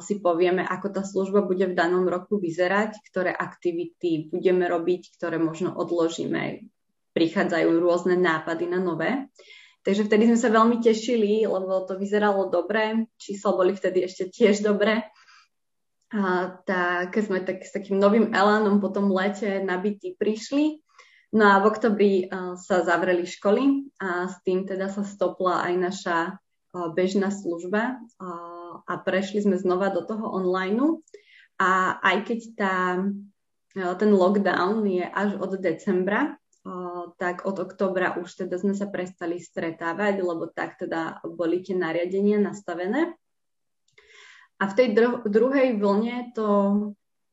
si 0.00 0.20
povieme, 0.24 0.64
ako 0.64 0.88
tá 0.88 1.02
služba 1.04 1.44
bude 1.44 1.68
v 1.68 1.76
danom 1.76 2.08
roku 2.08 2.40
vyzerať, 2.40 2.96
ktoré 3.12 3.32
aktivity 3.32 4.32
budeme 4.32 4.64
robiť, 4.68 5.20
ktoré 5.20 5.36
možno 5.36 5.76
odložíme. 5.76 6.64
Prichádzajú 7.12 7.76
rôzne 7.76 8.16
nápady 8.16 8.72
na 8.72 8.80
nové. 8.80 9.28
Takže 9.82 10.06
vtedy 10.06 10.32
sme 10.32 10.38
sa 10.38 10.48
veľmi 10.48 10.78
tešili, 10.78 11.42
lebo 11.44 11.82
to 11.84 11.98
vyzeralo 11.98 12.46
dobre, 12.48 13.10
čísla 13.18 13.52
boli 13.52 13.74
vtedy 13.74 14.06
ešte 14.06 14.30
tiež 14.30 14.62
dobré 14.62 15.02
a 16.12 16.52
tak 16.68 17.16
sme 17.16 17.40
tak, 17.40 17.64
s 17.64 17.72
takým 17.72 17.96
novým 17.96 18.36
elánom 18.36 18.84
po 18.84 18.92
tom 18.92 19.08
lete 19.08 19.64
nabití 19.64 20.12
prišli. 20.12 20.84
No 21.32 21.48
a 21.48 21.64
v 21.64 21.68
oktobri 21.72 22.12
uh, 22.28 22.60
sa 22.60 22.84
zavreli 22.84 23.24
školy 23.24 23.88
a 23.96 24.28
s 24.28 24.36
tým 24.44 24.68
teda 24.68 24.92
sa 24.92 25.00
stopla 25.00 25.64
aj 25.64 25.74
naša 25.80 26.18
uh, 26.36 26.92
bežná 26.92 27.32
služba 27.32 27.96
uh, 27.96 28.84
a 28.84 28.92
prešli 29.00 29.40
sme 29.40 29.56
znova 29.56 29.88
do 29.88 30.04
toho 30.04 30.28
online. 30.28 31.00
A 31.56 31.96
aj 32.02 32.16
keď 32.26 32.40
tá, 32.58 32.76
ten 33.72 34.10
lockdown 34.10 34.82
je 34.82 35.06
až 35.06 35.38
od 35.38 35.54
decembra, 35.62 36.34
tak 37.18 37.46
od 37.46 37.58
oktobra 37.58 38.18
už 38.18 38.46
teda 38.46 38.58
sme 38.58 38.74
sa 38.74 38.90
prestali 38.90 39.38
stretávať, 39.38 40.22
lebo 40.22 40.50
tak 40.50 40.78
teda 40.78 41.22
boli 41.22 41.62
tie 41.62 41.74
nariadenia 41.74 42.42
nastavené. 42.42 43.14
A 44.62 44.70
v 44.70 44.76
tej 44.78 44.88
dru- 44.94 45.26
druhej 45.26 45.74
vlne 45.74 46.30
to 46.38 46.48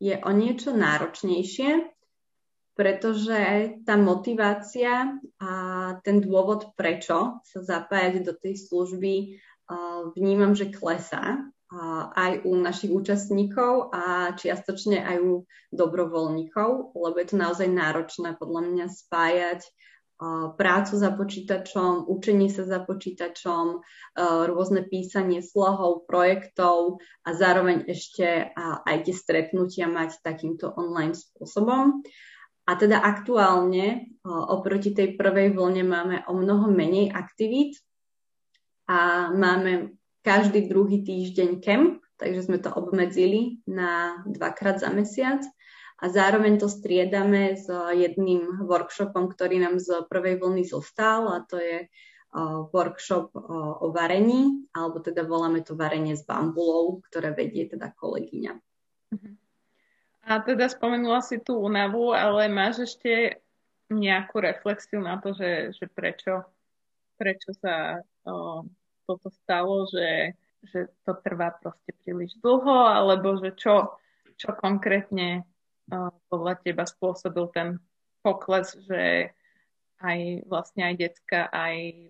je 0.02 0.18
o 0.18 0.32
niečo 0.34 0.74
náročnejšie, 0.74 1.86
pretože 2.74 3.40
tá 3.86 3.94
motivácia 4.02 5.14
a 5.38 5.52
ten 6.02 6.26
dôvod, 6.26 6.74
prečo 6.74 7.38
sa 7.46 7.60
zapájať 7.62 8.26
do 8.26 8.34
tej 8.34 8.58
služby, 8.66 9.38
vnímam, 10.18 10.58
že 10.58 10.74
klesá 10.74 11.46
aj 12.18 12.50
u 12.50 12.58
našich 12.58 12.90
účastníkov 12.90 13.94
a 13.94 14.34
čiastočne 14.34 14.98
aj 15.06 15.18
u 15.22 15.34
dobrovoľníkov, 15.70 16.98
lebo 16.98 17.16
je 17.22 17.28
to 17.30 17.38
naozaj 17.38 17.70
náročné 17.70 18.34
podľa 18.42 18.74
mňa 18.74 18.86
spájať 18.90 19.62
prácu 20.60 21.00
za 21.00 21.16
počítačom, 21.16 22.12
učenie 22.12 22.52
sa 22.52 22.68
za 22.68 22.84
počítačom, 22.84 23.80
rôzne 24.52 24.84
písanie 24.84 25.40
slohov, 25.40 26.04
projektov 26.12 27.00
a 27.24 27.30
zároveň 27.32 27.88
ešte 27.88 28.52
aj 28.60 29.08
tie 29.08 29.16
stretnutia 29.16 29.88
mať 29.88 30.20
takýmto 30.20 30.76
online 30.76 31.16
spôsobom. 31.16 32.04
A 32.68 32.72
teda 32.78 33.02
aktuálne 33.02 34.14
oproti 34.28 34.94
tej 34.94 35.16
prvej 35.16 35.56
vlne 35.56 35.84
máme 35.88 36.18
o 36.28 36.36
mnoho 36.36 36.70
menej 36.70 37.10
aktivít 37.16 37.80
a 38.86 39.32
máme 39.32 39.96
každý 40.22 40.68
druhý 40.68 41.02
týždeň 41.02 41.64
camp, 41.64 42.04
takže 42.20 42.46
sme 42.52 42.60
to 42.60 42.70
obmedzili 42.76 43.64
na 43.66 44.22
dvakrát 44.28 44.84
za 44.84 44.92
mesiac 44.92 45.42
a 46.00 46.06
zároveň 46.08 46.64
to 46.64 46.72
striedame 46.72 47.60
s 47.60 47.68
jedným 47.96 48.64
workshopom, 48.64 49.28
ktorý 49.28 49.60
nám 49.60 49.84
z 49.84 50.08
prvej 50.08 50.40
vlny 50.40 50.64
zostal 50.64 51.28
a 51.28 51.44
to 51.44 51.60
je 51.60 51.92
workshop 52.72 53.34
o 53.82 53.90
varení, 53.92 54.70
alebo 54.72 55.02
teda 55.02 55.26
voláme 55.26 55.66
to 55.66 55.74
varenie 55.74 56.14
s 56.14 56.24
bambulou, 56.24 57.02
ktoré 57.10 57.34
vedie 57.34 57.66
teda 57.66 57.90
kolegyňa. 57.98 58.54
Mhm. 59.12 59.32
A 60.30 60.46
teda 60.46 60.70
spomenula 60.70 61.26
si 61.26 61.42
tú 61.42 61.58
únavu, 61.58 62.14
ale 62.14 62.46
máš 62.54 62.86
ešte 62.86 63.42
nejakú 63.90 64.38
reflexiu 64.46 65.02
na 65.02 65.18
to, 65.18 65.34
že, 65.34 65.74
že 65.74 65.90
prečo, 65.90 66.46
prečo 67.18 67.50
sa 67.58 68.06
o, 68.30 68.62
toto 69.10 69.34
stalo, 69.34 69.90
že, 69.90 70.38
že 70.70 70.94
to 71.02 71.18
trvá 71.26 71.50
proste 71.58 71.98
príliš 72.06 72.38
dlho, 72.46 72.86
alebo 72.86 73.42
že 73.42 73.58
čo, 73.58 73.98
čo 74.38 74.54
konkrétne 74.54 75.49
podľa 76.30 76.54
teba 76.62 76.86
spôsobil 76.86 77.50
ten 77.52 77.82
pokles, 78.22 78.78
že 78.86 79.34
aj 80.00 80.48
vlastne 80.48 80.88
aj 80.88 80.96
decka, 80.96 81.50
aj 81.50 82.08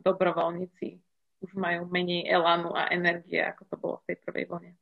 dobrovoľníci 0.00 1.02
už 1.40 1.50
majú 1.56 1.88
menej 1.88 2.28
elánu 2.28 2.72
a 2.72 2.88
energie, 2.92 3.40
ako 3.40 3.62
to 3.68 3.76
bolo 3.76 3.94
v 4.00 4.06
tej 4.12 4.16
prvej 4.24 4.44
vlne. 4.48 4.72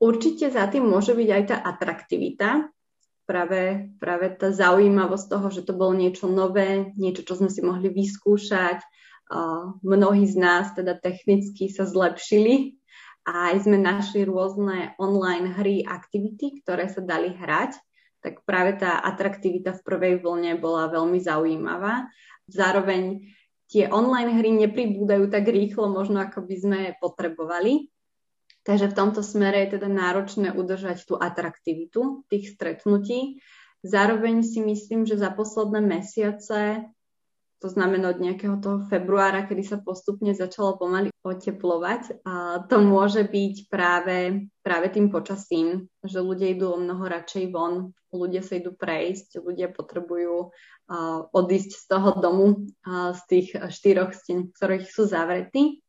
Určite 0.00 0.52
za 0.52 0.68
tým 0.68 0.84
môže 0.84 1.16
byť 1.16 1.28
aj 1.32 1.44
tá 1.48 1.56
atraktivita, 1.64 2.68
práve, 3.24 3.88
práve 3.96 4.36
tá 4.36 4.52
zaujímavosť 4.52 5.26
toho, 5.32 5.48
že 5.48 5.64
to 5.64 5.72
bolo 5.72 5.96
niečo 5.96 6.28
nové, 6.28 6.92
niečo, 6.96 7.24
čo 7.24 7.40
sme 7.40 7.48
si 7.48 7.64
mohli 7.64 7.88
vyskúšať. 7.88 8.84
Mnohí 9.80 10.28
z 10.28 10.36
nás 10.36 10.76
teda 10.76 11.00
technicky 11.00 11.72
sa 11.72 11.88
zlepšili 11.88 12.76
a 13.24 13.52
aj 13.52 13.64
sme 13.64 13.80
našli 13.80 14.28
rôzne 14.28 14.92
online 15.00 15.56
hry, 15.56 15.80
aktivity, 15.80 16.60
ktoré 16.60 16.92
sa 16.92 17.00
dali 17.00 17.32
hrať, 17.32 17.76
tak 18.20 18.44
práve 18.44 18.80
tá 18.80 19.00
atraktivita 19.00 19.76
v 19.76 19.84
prvej 19.84 20.14
vlne 20.20 20.56
bola 20.60 20.88
veľmi 20.88 21.20
zaujímavá. 21.20 22.08
Zároveň 22.48 23.24
tie 23.68 23.88
online 23.88 24.40
hry 24.40 24.50
nepribúdajú 24.64 25.28
tak 25.32 25.48
rýchlo, 25.48 25.88
možno 25.92 26.20
ako 26.20 26.44
by 26.44 26.56
sme 26.56 26.80
potrebovali. 27.00 27.88
Takže 28.64 28.92
v 28.92 28.96
tomto 28.96 29.20
smere 29.20 29.68
je 29.68 29.76
teda 29.76 29.92
náročné 29.92 30.56
udržať 30.56 31.04
tú 31.04 31.20
atraktivitu 31.20 32.24
tých 32.32 32.56
stretnutí. 32.56 33.44
Zároveň 33.84 34.40
si 34.40 34.64
myslím, 34.64 35.04
že 35.04 35.20
za 35.20 35.28
posledné 35.28 35.84
mesiace 35.84 36.88
to 37.64 37.72
znamená 37.72 38.12
od 38.12 38.20
nejakého 38.20 38.60
toho 38.60 38.84
februára, 38.92 39.48
kedy 39.48 39.64
sa 39.64 39.80
postupne 39.80 40.36
začalo 40.36 40.76
pomaly 40.76 41.08
oteplovať. 41.24 42.20
A 42.28 42.60
to 42.68 42.76
môže 42.84 43.24
byť 43.24 43.72
práve, 43.72 44.44
práve 44.60 44.92
tým 44.92 45.08
počasím, 45.08 45.88
že 46.04 46.20
ľudia 46.20 46.52
idú 46.52 46.76
o 46.76 46.82
mnoho 46.84 47.08
radšej 47.08 47.44
von, 47.48 47.96
ľudia 48.12 48.44
sa 48.44 48.60
idú 48.60 48.76
prejsť, 48.76 49.40
ľudia 49.40 49.72
potrebujú 49.72 50.52
uh, 50.52 51.24
odísť 51.32 51.70
z 51.72 51.84
toho 51.88 52.20
domu, 52.20 52.68
uh, 52.84 53.16
z 53.16 53.20
tých 53.32 53.48
štyroch 53.72 54.12
stien, 54.12 54.52
ktorých 54.52 54.84
sú 54.84 55.08
zavretí 55.08 55.80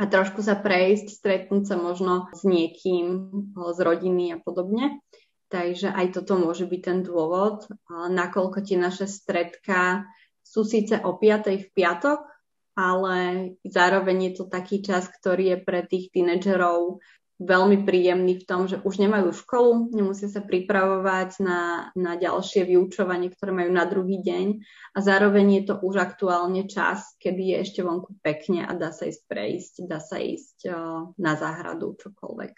a 0.00 0.08
trošku 0.08 0.40
sa 0.40 0.56
prejsť, 0.56 1.12
stretnúť 1.12 1.68
sa 1.68 1.76
možno 1.76 2.32
s 2.32 2.40
niekým 2.48 3.28
z 3.52 3.78
rodiny 3.84 4.32
a 4.32 4.40
podobne. 4.40 5.04
Takže 5.52 5.92
aj 5.92 6.16
toto 6.16 6.40
môže 6.40 6.64
byť 6.64 6.80
ten 6.80 6.98
dôvod, 7.04 7.68
nakoľko 7.92 8.64
tie 8.64 8.80
naše 8.80 9.04
stredka 9.04 10.08
sú 10.52 10.68
síce 10.68 11.00
o 11.00 11.16
5. 11.16 11.48
v 11.48 11.68
piatok, 11.72 12.28
ale 12.76 13.16
zároveň 13.64 14.28
je 14.28 14.32
to 14.36 14.44
taký 14.52 14.84
čas, 14.84 15.08
ktorý 15.08 15.56
je 15.56 15.58
pre 15.64 15.80
tých 15.88 16.12
tínedžerov 16.12 17.00
veľmi 17.42 17.82
príjemný 17.82 18.38
v 18.38 18.46
tom, 18.46 18.70
že 18.70 18.78
už 18.84 19.02
nemajú 19.02 19.34
školu, 19.34 19.90
nemusia 19.90 20.30
sa 20.30 20.44
pripravovať 20.44 21.42
na, 21.42 21.90
na 21.98 22.14
ďalšie 22.14 22.68
vyučovanie, 22.68 23.34
ktoré 23.34 23.50
majú 23.50 23.70
na 23.74 23.88
druhý 23.88 24.22
deň 24.22 24.62
a 24.94 24.98
zároveň 25.02 25.46
je 25.58 25.62
to 25.72 25.74
už 25.82 25.98
aktuálne 25.98 26.68
čas, 26.70 27.16
kedy 27.18 27.56
je 27.56 27.56
ešte 27.66 27.80
vonku 27.82 28.14
pekne 28.22 28.62
a 28.68 28.72
dá 28.76 28.94
sa 28.94 29.10
ísť 29.10 29.22
prejsť, 29.26 29.74
dá 29.90 29.98
sa 29.98 30.22
ísť 30.22 30.70
uh, 30.70 31.10
na 31.18 31.32
záhradu, 31.34 31.98
čokoľvek. 31.98 32.54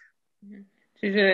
Čiže 1.00 1.26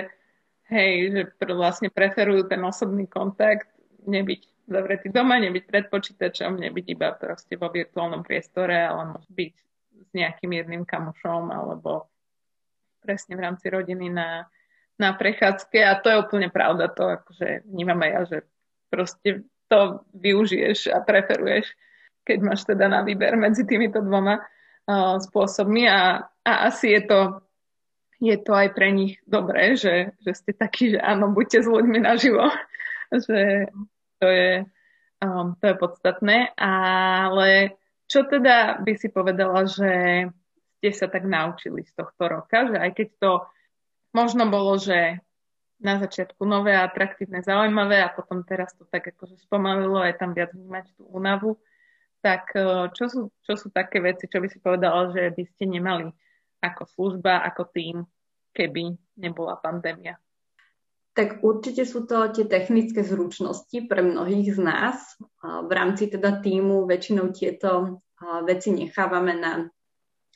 hej, 0.71 0.93
že 1.11 1.23
vlastne 1.51 1.91
preferujú 1.91 2.47
ten 2.47 2.63
osobný 2.63 3.11
kontakt, 3.11 3.67
nebyť 4.07 4.50
zavretý 4.71 5.11
doma, 5.11 5.43
nebyť 5.43 5.65
pred 5.67 5.85
počítačom, 5.91 6.57
nebyť 6.57 6.87
iba 6.95 7.11
proste 7.19 7.59
vo 7.59 7.69
virtuálnom 7.69 8.23
priestore, 8.23 8.87
ale 8.87 9.19
môže 9.19 9.31
byť 9.31 9.55
s 10.01 10.11
nejakým 10.15 10.51
jedným 10.55 10.83
kamošom 10.87 11.51
alebo 11.51 12.09
presne 13.03 13.35
v 13.35 13.45
rámci 13.45 13.67
rodiny 13.69 14.09
na, 14.09 14.47
na 14.97 15.11
prechádzke. 15.13 15.79
A 15.83 15.99
to 15.99 16.09
je 16.09 16.21
úplne 16.23 16.49
pravda, 16.49 16.89
to 16.89 17.05
akože 17.21 17.67
vnímam 17.67 18.01
aj 18.07 18.11
ja, 18.11 18.21
že 18.25 18.39
proste 18.89 19.31
to 19.67 20.07
využiješ 20.15 20.91
a 20.95 21.03
preferuješ, 21.03 21.75
keď 22.23 22.39
máš 22.43 22.63
teda 22.67 22.87
na 22.87 23.03
výber 23.03 23.35
medzi 23.35 23.67
týmito 23.67 24.03
dvoma 24.03 24.39
uh, 24.39 25.19
spôsobmi. 25.19 25.87
A, 25.87 26.31
a 26.47 26.53
asi 26.71 26.95
je 26.95 27.03
to 27.07 27.19
je 28.21 28.37
to 28.37 28.53
aj 28.53 28.77
pre 28.77 28.93
nich 28.93 29.17
dobré, 29.25 29.81
že, 29.81 30.13
že 30.21 30.37
ste 30.37 30.53
takí, 30.53 30.93
že 30.93 31.01
áno, 31.01 31.33
buďte 31.33 31.65
s 31.65 31.69
ľuďmi 31.69 32.05
naživo, 32.05 32.53
že 33.27 33.73
to 34.21 34.29
je, 34.29 34.53
um, 35.25 35.57
to 35.57 35.65
je 35.73 35.77
podstatné, 35.81 36.53
ale 36.61 37.81
čo 38.07 38.29
teda 38.29 38.85
by 38.85 38.93
si 38.95 39.09
povedala, 39.09 39.65
že 39.65 39.93
ste 40.81 40.91
sa 40.93 41.09
tak 41.09 41.25
naučili 41.25 41.85
z 41.85 41.93
tohto 41.97 42.29
roka, 42.29 42.69
že 42.69 42.77
aj 42.77 42.91
keď 42.97 43.09
to 43.21 43.33
možno 44.13 44.49
bolo, 44.49 44.77
že 44.77 45.21
na 45.81 45.97
začiatku 45.97 46.45
nové, 46.45 46.77
atraktívne, 46.77 47.41
zaujímavé 47.41 48.05
a 48.05 48.13
potom 48.13 48.45
teraz 48.45 48.77
to 48.77 48.85
tak 48.85 49.09
akože 49.17 49.41
spomalilo, 49.41 49.97
aj 49.97 50.21
tam 50.21 50.37
viac 50.37 50.53
vnímať 50.53 50.93
tú 50.93 51.09
únavu, 51.09 51.57
tak 52.21 52.53
e, 52.53 52.93
čo 52.93 53.09
sú, 53.09 53.21
čo 53.49 53.57
sú 53.57 53.73
také 53.73 54.05
veci, 54.05 54.29
čo 54.29 54.45
by 54.45 54.49
si 54.53 54.61
povedala, 54.61 55.09
že 55.09 55.33
by 55.33 55.45
ste 55.57 55.65
nemali 55.65 56.13
ako 56.61 56.85
služba, 56.85 57.41
ako 57.49 57.73
tým, 57.73 58.05
keby 58.53 58.93
nebola 59.17 59.57
pandémia? 59.57 60.21
Tak 61.21 61.45
určite 61.45 61.85
sú 61.85 62.09
to 62.09 62.33
tie 62.33 62.49
technické 62.49 63.05
zručnosti 63.05 63.77
pre 63.85 64.01
mnohých 64.01 64.57
z 64.57 64.61
nás. 64.65 65.21
V 65.45 65.69
rámci 65.69 66.09
teda 66.09 66.41
týmu 66.41 66.89
väčšinou 66.89 67.29
tieto 67.37 68.01
veci 68.49 68.73
nechávame 68.73 69.37
na 69.37 69.69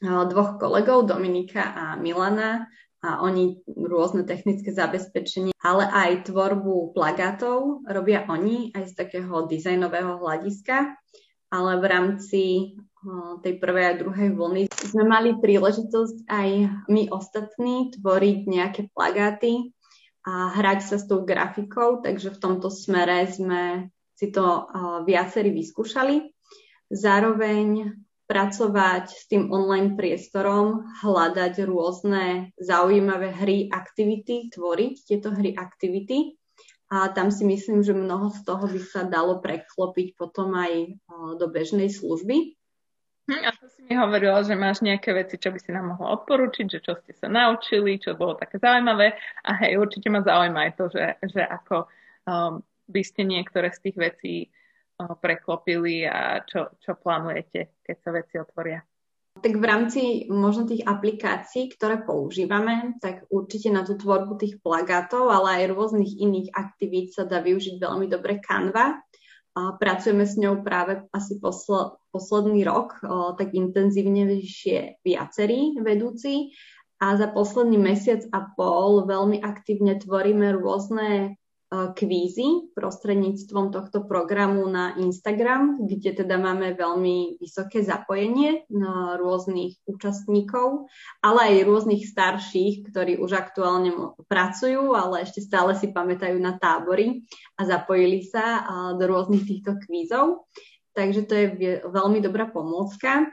dvoch 0.04 0.60
kolegov, 0.60 1.08
Dominika 1.08 1.72
a 1.72 1.84
Milana, 1.96 2.68
a 3.04 3.20
oni 3.20 3.60
rôzne 3.68 4.24
technické 4.24 4.72
zabezpečenie, 4.72 5.52
ale 5.60 5.84
aj 5.84 6.28
tvorbu 6.28 6.96
plagátov 6.96 7.84
robia 7.84 8.24
oni 8.28 8.72
aj 8.72 8.84
z 8.88 8.92
takého 8.96 9.44
dizajnového 9.44 10.20
hľadiska, 10.20 10.96
ale 11.52 11.72
v 11.80 11.84
rámci 11.84 12.42
tej 13.44 13.60
prvej 13.60 13.84
a 13.92 13.98
druhej 14.00 14.32
vlny 14.32 14.62
sme 14.72 15.04
mali 15.04 15.36
príležitosť 15.36 16.24
aj 16.24 16.48
my 16.88 17.12
ostatní 17.12 17.92
tvoriť 17.92 18.38
nejaké 18.48 18.88
plagáty 18.96 19.73
a 20.24 20.56
hrať 20.56 20.80
sa 20.80 20.96
s 20.96 21.04
tou 21.04 21.20
grafikou, 21.22 22.00
takže 22.00 22.32
v 22.32 22.40
tomto 22.40 22.72
smere 22.72 23.28
sme 23.28 23.92
si 24.16 24.32
to 24.32 24.68
viacerí 25.04 25.52
vyskúšali. 25.52 26.32
Zároveň 26.88 27.92
pracovať 28.24 29.12
s 29.12 29.28
tým 29.28 29.52
online 29.52 30.00
priestorom, 30.00 30.88
hľadať 31.04 31.68
rôzne 31.68 32.56
zaujímavé 32.56 33.36
hry, 33.36 33.68
aktivity, 33.68 34.48
tvoriť 34.48 34.94
tieto 35.04 35.28
hry, 35.28 35.52
aktivity. 35.52 36.40
A 36.88 37.12
tam 37.12 37.28
si 37.28 37.44
myslím, 37.44 37.84
že 37.84 37.92
mnoho 37.92 38.32
z 38.32 38.40
toho 38.48 38.64
by 38.64 38.80
sa 38.80 39.04
dalo 39.04 39.44
preklopiť 39.44 40.16
potom 40.16 40.56
aj 40.56 40.94
do 41.36 41.46
bežnej 41.52 41.92
služby. 41.92 42.56
Hm, 43.24 43.40
a 43.40 43.50
to 43.56 43.72
si 43.72 43.80
mi 43.88 43.96
hovorila, 43.96 44.44
že 44.44 44.52
máš 44.52 44.84
nejaké 44.84 45.16
veci, 45.16 45.40
čo 45.40 45.48
by 45.48 45.56
si 45.56 45.72
nám 45.72 45.96
mohla 45.96 46.20
odporučiť, 46.20 46.66
že 46.68 46.80
čo 46.84 46.92
ste 47.00 47.16
sa 47.16 47.32
naučili, 47.32 47.96
čo 47.96 48.12
bolo 48.12 48.36
také 48.36 48.60
zaujímavé. 48.60 49.16
A 49.48 49.50
hej, 49.64 49.80
určite 49.80 50.12
ma 50.12 50.20
zaujíma 50.20 50.60
aj 50.68 50.72
to, 50.76 50.84
že, 50.92 51.04
že 51.32 51.40
ako 51.40 51.88
um, 52.28 52.60
by 52.84 53.00
ste 53.00 53.24
niektoré 53.24 53.72
z 53.72 53.80
tých 53.88 53.96
vecí 53.96 54.34
preklopili 54.94 56.06
a 56.06 56.44
čo, 56.46 56.70
čo 56.78 56.94
plánujete, 56.94 57.82
keď 57.82 57.96
sa 57.98 58.10
veci 58.14 58.38
otvoria? 58.38 58.78
Tak 59.34 59.58
v 59.58 59.64
rámci 59.66 60.00
možno 60.30 60.70
tých 60.70 60.86
aplikácií, 60.86 61.74
ktoré 61.74 62.06
používame, 62.06 62.94
tak 63.02 63.26
určite 63.26 63.74
na 63.74 63.82
tú 63.82 63.98
tvorbu 63.98 64.38
tých 64.38 64.62
plagátov, 64.62 65.26
ale 65.34 65.66
aj 65.66 65.74
rôznych 65.74 66.14
iných 66.14 66.54
aktivít 66.54 67.10
sa 67.10 67.26
dá 67.26 67.42
využiť 67.42 67.82
veľmi 67.82 68.06
dobre 68.06 68.38
Canva. 68.38 69.02
Pracujeme 69.82 70.22
s 70.22 70.38
ňou 70.38 70.62
práve 70.62 71.02
asi 71.10 71.42
posl- 71.42 71.98
posledný 72.14 72.62
rok, 72.62 73.02
tak 73.34 73.50
intenzívnejšie 73.50 75.02
viacerí 75.02 75.74
vedúci 75.82 76.54
a 77.02 77.18
za 77.18 77.26
posledný 77.26 77.74
mesiac 77.74 78.22
a 78.30 78.54
pol 78.54 79.02
veľmi 79.10 79.42
aktívne 79.42 79.98
tvoríme 79.98 80.54
rôzne 80.54 81.34
kvízy 81.74 82.70
prostredníctvom 82.78 83.74
tohto 83.74 84.06
programu 84.06 84.62
na 84.70 84.94
Instagram, 84.94 85.82
kde 85.82 86.22
teda 86.22 86.38
máme 86.38 86.78
veľmi 86.78 87.42
vysoké 87.42 87.82
zapojenie 87.82 88.62
rôznych 89.18 89.82
účastníkov, 89.82 90.86
ale 91.18 91.50
aj 91.50 91.66
rôznych 91.66 92.06
starších, 92.06 92.94
ktorí 92.94 93.18
už 93.18 93.34
aktuálne 93.34 93.90
pracujú, 94.30 94.94
ale 94.94 95.26
ešte 95.26 95.42
stále 95.42 95.74
si 95.74 95.90
pamätajú 95.90 96.38
na 96.38 96.54
tábory 96.62 97.26
a 97.58 97.66
zapojili 97.66 98.22
sa 98.22 98.62
do 98.94 99.10
rôznych 99.10 99.42
týchto 99.42 99.74
kvízov. 99.82 100.46
Takže 100.94 101.20
to 101.26 101.34
je 101.34 101.46
veľmi 101.84 102.22
dobrá 102.22 102.46
pomôcka. 102.46 103.26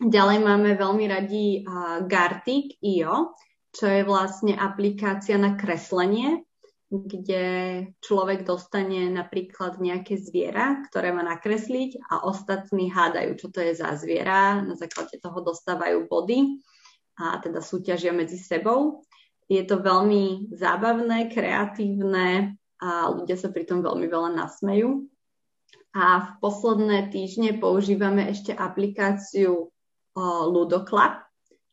Ďalej 0.00 0.38
máme 0.44 0.76
veľmi 0.76 1.04
radi 1.08 1.64
Gartic.io, 2.04 3.36
čo 3.72 3.84
je 3.88 4.02
vlastne 4.04 4.56
aplikácia 4.56 5.36
na 5.36 5.56
kreslenie, 5.56 6.44
kde 6.90 7.44
človek 8.02 8.42
dostane 8.42 9.12
napríklad 9.12 9.78
nejaké 9.78 10.18
zviera, 10.18 10.82
ktoré 10.88 11.12
má 11.14 11.22
nakresliť 11.22 12.02
a 12.08 12.26
ostatní 12.26 12.90
hádajú, 12.90 13.36
čo 13.38 13.46
to 13.52 13.60
je 13.62 13.76
za 13.76 13.94
zviera. 13.94 14.58
Na 14.58 14.74
základe 14.74 15.20
toho 15.20 15.38
dostávajú 15.44 16.08
body 16.10 16.58
a 17.20 17.38
teda 17.38 17.60
súťažia 17.60 18.10
medzi 18.10 18.40
sebou. 18.40 19.04
Je 19.46 19.62
to 19.62 19.84
veľmi 19.84 20.50
zábavné, 20.50 21.30
kreatívne 21.30 22.58
a 22.80 23.12
ľudia 23.12 23.36
sa 23.36 23.52
pri 23.52 23.68
tom 23.68 23.84
veľmi 23.84 24.08
veľa 24.08 24.32
nasmejú. 24.34 25.04
A 25.90 26.22
v 26.22 26.28
posledné 26.38 27.10
týždne 27.10 27.58
používame 27.58 28.30
ešte 28.30 28.54
aplikáciu 28.54 29.74
Ludoclub, 30.46 31.18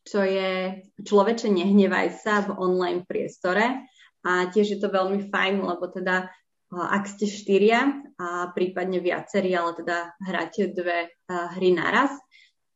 čo 0.02 0.26
je 0.26 0.82
človeče 1.06 1.46
nehnevaj 1.46 2.18
sa 2.18 2.42
v 2.42 2.56
online 2.58 3.06
priestore. 3.06 3.86
A 4.26 4.50
tiež 4.50 4.74
je 4.74 4.78
to 4.82 4.90
veľmi 4.90 5.30
fajn, 5.30 5.62
lebo 5.62 5.86
teda 5.86 6.26
ak 6.74 7.08
ste 7.08 7.24
štyria 7.24 8.04
a 8.20 8.52
prípadne 8.52 9.00
viacerí, 9.00 9.56
ale 9.56 9.72
teda 9.78 10.12
hráte 10.20 10.68
dve 10.74 11.14
hry 11.30 11.72
naraz, 11.72 12.12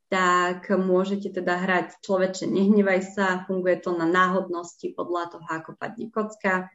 tak 0.09 0.69
môžete 0.71 1.29
teda 1.29 1.61
hrať 1.61 2.01
človeče 2.05 2.49
nehnevaj 2.49 3.01
sa, 3.17 3.45
funguje 3.45 3.81
to 3.81 3.93
na 3.93 4.09
náhodnosti 4.09 4.93
podľa 4.97 5.37
toho, 5.37 5.47
ako 5.49 5.71
padne 5.77 6.09
kocka. 6.09 6.73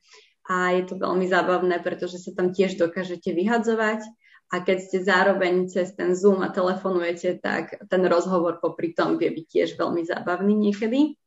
A 0.48 0.78
je 0.78 0.84
to 0.90 0.96
veľmi 1.00 1.26
zábavné, 1.26 1.82
pretože 1.82 2.22
sa 2.22 2.32
tam 2.38 2.54
tiež 2.54 2.78
dokážete 2.78 3.34
vyhadzovať 3.34 4.06
a 4.48 4.64
keď 4.64 4.78
ste 4.80 4.98
zároveň 5.04 5.68
cez 5.68 5.92
ten 5.92 6.16
Zoom 6.16 6.40
a 6.40 6.50
telefonujete, 6.50 7.44
tak 7.44 7.76
ten 7.92 8.04
rozhovor 8.08 8.64
popri 8.64 8.96
tom 8.96 9.20
vie 9.20 9.28
byť 9.28 9.46
tiež 9.46 9.70
veľmi 9.76 10.08
zábavný 10.08 10.56
niekedy. 10.56 11.20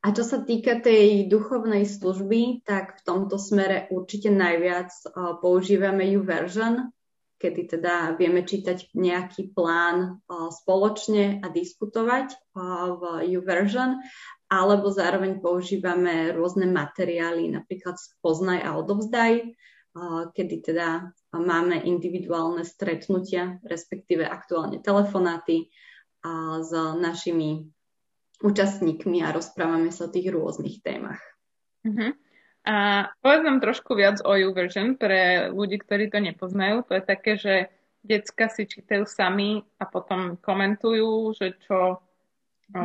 A 0.00 0.16
čo 0.16 0.24
sa 0.24 0.40
týka 0.40 0.80
tej 0.80 1.28
duchovnej 1.28 1.84
služby, 1.84 2.64
tak 2.64 3.00
v 3.00 3.04
tomto 3.04 3.36
smere 3.36 3.88
určite 3.92 4.32
najviac 4.32 4.88
uh, 4.88 5.36
používame 5.40 6.08
YouVersion, 6.16 6.88
kedy 7.36 7.76
teda 7.76 8.16
vieme 8.16 8.44
čítať 8.44 8.96
nejaký 8.96 9.52
plán 9.52 10.20
uh, 10.24 10.48
spoločne 10.48 11.44
a 11.44 11.52
diskutovať 11.52 12.32
uh, 12.32 12.96
v 12.96 13.02
YouVersion, 13.36 14.00
alebo 14.48 14.88
zároveň 14.88 15.36
používame 15.40 16.32
rôzne 16.32 16.64
materiály, 16.68 17.52
napríklad 17.52 18.00
Poznaj 18.24 18.64
a 18.64 18.80
odovzdaj, 18.80 19.52
kedy 20.36 20.56
teda 20.62 21.10
máme 21.34 21.82
individuálne 21.82 22.62
stretnutia, 22.62 23.58
respektíve 23.66 24.22
aktuálne 24.22 24.78
telefonáty 24.78 25.70
s 26.60 26.70
našimi 27.00 27.66
účastníkmi 28.40 29.20
a 29.20 29.34
rozprávame 29.34 29.92
sa 29.92 30.08
o 30.08 30.12
tých 30.12 30.32
rôznych 30.32 30.80
témach. 30.80 31.20
Uh-huh. 31.84 32.12
A 32.64 33.08
povedz 33.24 33.42
nám 33.44 33.64
trošku 33.64 33.96
viac 33.96 34.20
o 34.20 34.36
YouVersion 34.36 35.00
pre 35.00 35.48
ľudí, 35.48 35.80
ktorí 35.80 36.12
to 36.12 36.20
nepoznajú. 36.20 36.84
To 36.88 36.92
je 37.00 37.04
také, 37.04 37.32
že 37.40 37.54
decka 38.04 38.52
si 38.52 38.68
čítajú 38.68 39.08
sami 39.08 39.64
a 39.80 39.84
potom 39.88 40.36
komentujú, 40.40 41.36
že 41.36 41.56
čo 41.64 42.00
no, 42.72 42.80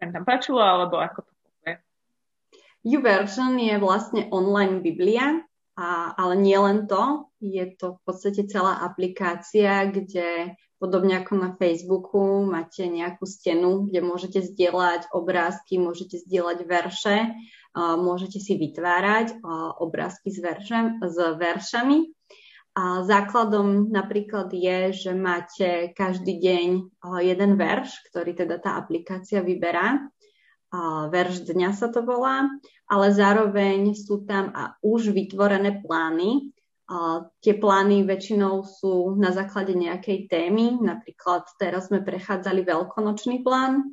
mm. 0.00 0.12
tam 0.12 0.24
páčilo, 0.24 0.60
alebo 0.60 0.96
ako 1.00 1.28
to 1.28 1.32
funguje. 1.44 1.74
YouVersion 2.88 3.56
je 3.60 3.76
vlastne 3.80 4.28
online 4.32 4.80
Biblia, 4.80 5.44
a, 5.76 6.12
ale 6.16 6.34
nie 6.36 6.58
len 6.58 6.84
to, 6.84 7.32
je 7.40 7.64
to 7.80 7.96
v 7.96 8.00
podstate 8.04 8.44
celá 8.48 8.84
aplikácia, 8.84 9.88
kde 9.88 10.52
podobne 10.82 11.22
ako 11.22 11.34
na 11.38 11.50
Facebooku 11.54 12.42
máte 12.42 12.90
nejakú 12.90 13.22
stenu, 13.22 13.86
kde 13.86 14.02
môžete 14.02 14.42
zdieľať 14.42 15.14
obrázky, 15.14 15.78
môžete 15.78 16.26
zdieľať 16.26 16.58
verše, 16.66 17.16
môžete 17.78 18.42
si 18.42 18.58
vytvárať 18.58 19.40
obrázky 19.78 20.34
s, 20.34 20.42
veršem, 20.42 20.98
s 21.00 21.16
veršami. 21.16 22.10
A 22.72 23.04
základom 23.04 23.92
napríklad 23.92 24.50
je, 24.50 25.06
že 25.06 25.12
máte 25.14 25.92
každý 25.94 26.40
deň 26.40 26.68
jeden 27.20 27.52
verš, 27.54 28.02
ktorý 28.10 28.32
teda 28.32 28.58
tá 28.58 28.80
aplikácia 28.80 29.44
vyberá. 29.44 30.02
Verš 31.12 31.44
dňa 31.44 31.76
sa 31.76 31.92
to 31.92 32.00
volá, 32.00 32.48
ale 32.88 33.12
zároveň 33.12 33.92
sú 33.92 34.24
tam 34.24 34.56
už 34.80 35.12
vytvorené 35.12 35.84
plány. 35.84 36.48
Tie 37.44 37.54
plány 37.56 38.08
väčšinou 38.08 38.64
sú 38.64 39.16
na 39.20 39.36
základe 39.36 39.76
nejakej 39.76 40.32
témy. 40.32 40.80
Napríklad 40.80 41.44
teraz 41.60 41.92
sme 41.92 42.00
prechádzali 42.00 42.64
veľkonočný 42.64 43.44
plán, 43.44 43.92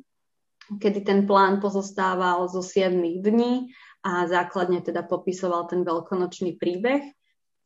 kedy 0.80 1.04
ten 1.04 1.20
plán 1.28 1.60
pozostával 1.60 2.48
zo 2.48 2.64
7 2.64 2.96
dní 3.24 3.68
a 4.00 4.24
základne 4.24 4.80
teda 4.80 5.04
popisoval 5.04 5.68
ten 5.68 5.84
veľkonočný 5.84 6.56
príbeh. 6.56 7.04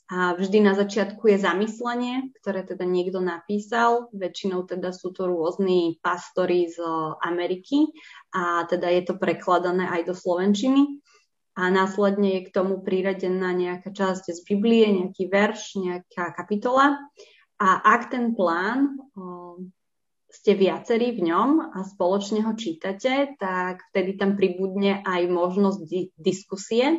A 0.04 0.36
vždy 0.36 0.60
na 0.60 0.76
začiatku 0.76 1.32
je 1.32 1.40
zamyslenie, 1.40 2.28
ktoré 2.36 2.60
teda 2.60 2.84
niekto 2.84 3.24
napísal. 3.24 4.12
Väčšinou 4.12 4.68
teda 4.68 4.92
sú 4.92 5.16
to 5.16 5.24
rôzni 5.24 5.96
pastori 6.04 6.68
z 6.68 6.76
Ameriky 7.24 7.88
a 8.34 8.66
teda 8.66 8.90
je 8.90 9.02
to 9.06 9.14
prekladané 9.14 9.86
aj 9.86 10.10
do 10.10 10.14
slovenčiny. 10.14 10.98
A 11.54 11.70
následne 11.70 12.42
je 12.42 12.50
k 12.50 12.54
tomu 12.54 12.82
priradená 12.82 13.54
nejaká 13.54 13.94
časť 13.94 14.34
z 14.34 14.40
Biblie, 14.42 14.90
nejaký 14.90 15.30
verš, 15.30 15.78
nejaká 15.78 16.34
kapitola. 16.34 16.98
A 17.62 17.68
ak 17.78 18.10
ten 18.10 18.34
plán 18.34 18.98
ste 20.26 20.58
viacerí 20.58 21.14
v 21.14 21.30
ňom 21.30 21.78
a 21.78 21.86
spoločne 21.86 22.42
ho 22.42 22.58
čítate, 22.58 23.38
tak 23.38 23.86
vtedy 23.94 24.18
tam 24.18 24.34
pribudne 24.34 25.06
aj 25.06 25.30
možnosť 25.30 25.80
di- 25.86 26.10
diskusie 26.18 26.98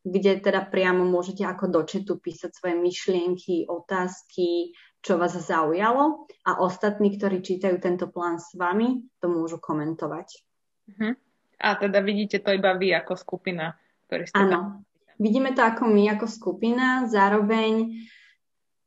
kde 0.00 0.40
teda 0.40 0.64
priamo 0.64 1.04
môžete 1.04 1.44
ako 1.44 1.68
do 1.68 1.80
četu 1.84 2.16
písať 2.16 2.56
svoje 2.56 2.76
myšlienky, 2.80 3.68
otázky, 3.68 4.72
čo 5.04 5.20
vás 5.20 5.36
zaujalo 5.36 6.24
a 6.44 6.60
ostatní, 6.60 7.16
ktorí 7.16 7.44
čítajú 7.44 7.76
tento 7.80 8.08
plán 8.08 8.40
s 8.40 8.56
vami, 8.56 9.04
to 9.20 9.28
môžu 9.28 9.60
komentovať. 9.60 10.49
Uh-huh. 10.90 11.14
A 11.60 11.68
teda 11.78 12.02
vidíte 12.02 12.42
to 12.42 12.50
iba 12.50 12.74
vy 12.74 12.90
ako 12.96 13.14
skupina, 13.14 13.78
ktorí 14.10 14.26
ste 14.26 14.34
Áno, 14.34 14.50
tam... 14.50 14.64
vidíme 15.22 15.54
to 15.54 15.62
ako 15.62 15.86
my 15.86 16.10
ako 16.10 16.26
skupina, 16.26 17.06
zároveň 17.06 17.94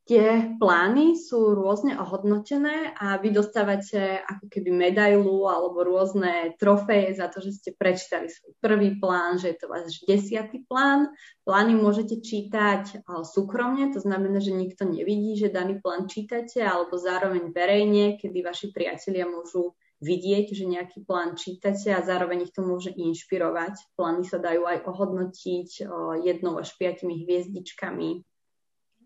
Tie 0.03 0.59
plány 0.59 1.15
sú 1.15 1.55
rôzne 1.55 1.95
ohodnotené 1.95 2.91
a 2.91 3.15
vy 3.23 3.31
dostávate 3.31 4.19
ako 4.19 4.51
keby 4.51 4.67
medailu 4.75 5.47
alebo 5.47 5.79
rôzne 5.79 6.59
trofeje 6.59 7.15
za 7.15 7.31
to, 7.31 7.39
že 7.39 7.55
ste 7.55 7.69
prečítali 7.71 8.27
svoj 8.27 8.51
prvý 8.59 8.99
plán, 8.99 9.39
že 9.39 9.55
je 9.55 9.63
to 9.63 9.71
váš 9.71 10.03
desiatý 10.03 10.67
plán. 10.67 11.07
Plány 11.47 11.79
môžete 11.79 12.19
čítať 12.19 12.99
súkromne, 13.23 13.95
to 13.95 14.03
znamená, 14.03 14.43
že 14.43 14.51
nikto 14.51 14.83
nevidí, 14.83 15.39
že 15.39 15.55
daný 15.55 15.79
plán 15.79 16.11
čítate, 16.11 16.59
alebo 16.59 16.99
zároveň 16.99 17.55
verejne, 17.55 18.19
kedy 18.19 18.43
vaši 18.43 18.75
priatelia 18.75 19.23
môžu 19.23 19.71
vidieť, 20.03 20.51
že 20.51 20.67
nejaký 20.67 21.07
plán 21.07 21.39
čítate 21.39 21.95
a 21.95 22.03
zároveň 22.03 22.45
ich 22.45 22.53
to 22.53 22.61
môže 22.61 22.91
inšpirovať. 22.91 23.95
Plány 23.95 24.27
sa 24.27 24.37
dajú 24.43 24.67
aj 24.67 24.83
ohodnotiť 24.83 25.87
jednou 26.27 26.59
až 26.59 26.75
piatimi 26.75 27.23
hviezdičkami 27.23 28.21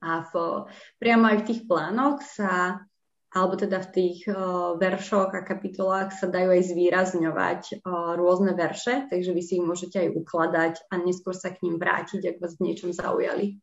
a 0.01 0.25
v, 0.29 0.33
priamo 1.01 1.25
aj 1.29 1.37
v 1.41 1.47
tých 1.49 1.61
plánoch 1.65 2.21
sa, 2.21 2.85
alebo 3.33 3.53
teda 3.59 3.81
v 3.83 3.89
tých 3.91 4.19
uh, 4.29 4.77
veršoch 4.79 5.33
a 5.35 5.45
kapitolách 5.45 6.15
sa 6.15 6.29
dajú 6.29 6.53
aj 6.53 6.63
zvýrazňovať 6.73 7.61
uh, 7.81 8.13
rôzne 8.17 8.53
verše, 8.53 9.05
takže 9.09 9.33
vy 9.33 9.41
si 9.43 9.59
ich 9.59 9.65
môžete 9.65 9.99
aj 9.99 10.09
ukladať 10.15 10.73
a 10.89 10.93
neskôr 11.01 11.35
sa 11.35 11.53
k 11.53 11.61
ním 11.67 11.77
vrátiť, 11.77 12.23
ak 12.23 12.37
vás 12.41 12.57
v 12.57 12.71
niečom 12.71 12.93
zaujali. 12.93 13.59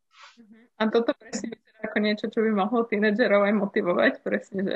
A 0.75 0.91
toto 0.91 1.15
presne 1.15 1.55
ako 1.83 1.97
niečo, 2.03 2.25
čo 2.27 2.43
by 2.43 2.51
mohlo 2.51 2.83
tínedžerov 2.83 3.47
aj 3.47 3.53
motivovať, 3.55 4.13
presne, 4.25 4.59
že 4.63 4.75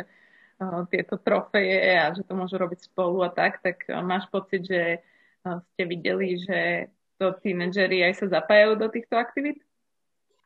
tieto 0.92 1.16
trofeje 1.16 1.96
a 1.96 2.12
že 2.12 2.28
to 2.28 2.36
môžu 2.36 2.60
robiť 2.60 2.92
spolu 2.92 3.24
a 3.24 3.32
tak, 3.32 3.64
tak 3.64 3.88
uh, 3.88 4.04
máš 4.04 4.28
pocit, 4.28 4.68
že 4.68 5.00
uh, 5.48 5.64
ste 5.74 5.84
videli, 5.88 6.36
že 6.36 6.92
to 7.20 7.36
tínedžeri 7.40 8.04
aj 8.04 8.14
sa 8.24 8.26
zapájajú 8.40 8.80
do 8.80 8.88
týchto 8.92 9.16
aktivít? 9.20 9.60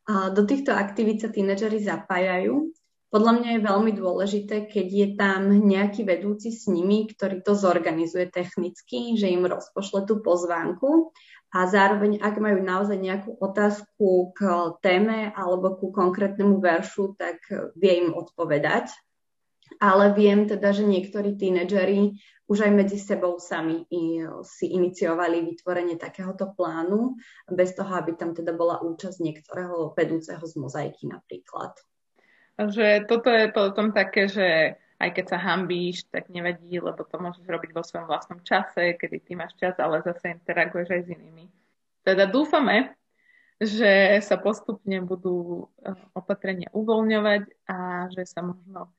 do 0.10 0.44
týchto 0.44 0.76
aktivít 0.76 1.24
sa 1.24 1.32
tínedžeri 1.32 1.80
zapájajú. 1.80 2.76
Podľa 3.08 3.32
mňa 3.40 3.50
je 3.56 3.68
veľmi 3.72 3.92
dôležité, 3.96 4.56
keď 4.68 4.88
je 4.90 5.08
tam 5.16 5.48
nejaký 5.48 6.04
vedúci 6.04 6.52
s 6.52 6.66
nimi, 6.66 7.06
ktorý 7.08 7.46
to 7.46 7.56
zorganizuje 7.56 8.28
technicky, 8.28 9.16
že 9.16 9.32
im 9.32 9.48
rozpošle 9.48 10.10
tú 10.10 10.20
pozvánku 10.20 11.14
a 11.54 11.70
zároveň, 11.70 12.18
ak 12.20 12.36
majú 12.42 12.60
naozaj 12.66 12.98
nejakú 12.98 13.38
otázku 13.38 14.34
k 14.34 14.40
téme 14.82 15.30
alebo 15.38 15.78
ku 15.78 15.94
konkrétnemu 15.94 16.58
veršu, 16.58 17.14
tak 17.16 17.38
vie 17.78 18.04
im 18.04 18.18
odpovedať 18.18 18.90
ale 19.80 20.14
viem 20.14 20.46
teda, 20.50 20.74
že 20.76 20.84
niektorí 20.84 21.38
tínedžeri 21.38 22.18
už 22.44 22.68
aj 22.68 22.72
medzi 22.76 23.00
sebou 23.00 23.40
sami 23.40 23.88
si 24.44 24.66
iniciovali 24.76 25.42
vytvorenie 25.48 25.96
takéhoto 25.96 26.52
plánu, 26.52 27.16
bez 27.48 27.72
toho, 27.72 27.90
aby 27.96 28.20
tam 28.20 28.36
teda 28.36 28.52
bola 28.52 28.84
účasť 28.84 29.24
niektorého 29.24 29.96
vedúceho 29.96 30.44
z 30.44 30.54
mozaiky 30.60 31.08
napríklad. 31.08 31.72
Že 32.60 33.08
toto 33.10 33.32
je 33.32 33.48
potom 33.50 33.96
také, 33.96 34.28
že 34.30 34.78
aj 35.02 35.10
keď 35.16 35.26
sa 35.36 35.40
hambíš, 35.40 36.06
tak 36.12 36.30
nevadí, 36.30 36.80
lebo 36.80 37.02
to 37.04 37.16
môžeš 37.18 37.44
robiť 37.44 37.72
vo 37.74 37.84
svojom 37.84 38.08
vlastnom 38.08 38.40
čase, 38.44 38.96
kedy 38.96 39.18
ty 39.24 39.32
máš 39.34 39.58
čas, 39.58 39.76
ale 39.80 40.04
zase 40.04 40.36
interaguješ 40.36 40.90
aj 40.94 41.02
s 41.04 41.12
inými. 41.12 41.46
Teda 42.04 42.28
dúfame, 42.28 42.96
že 43.58 44.20
sa 44.20 44.36
postupne 44.40 45.00
budú 45.04 45.68
eh, 45.84 45.96
opatrenia 46.14 46.72
uvoľňovať 46.76 47.44
a 47.68 48.08
že 48.12 48.24
sa 48.28 48.44
možno 48.44 48.92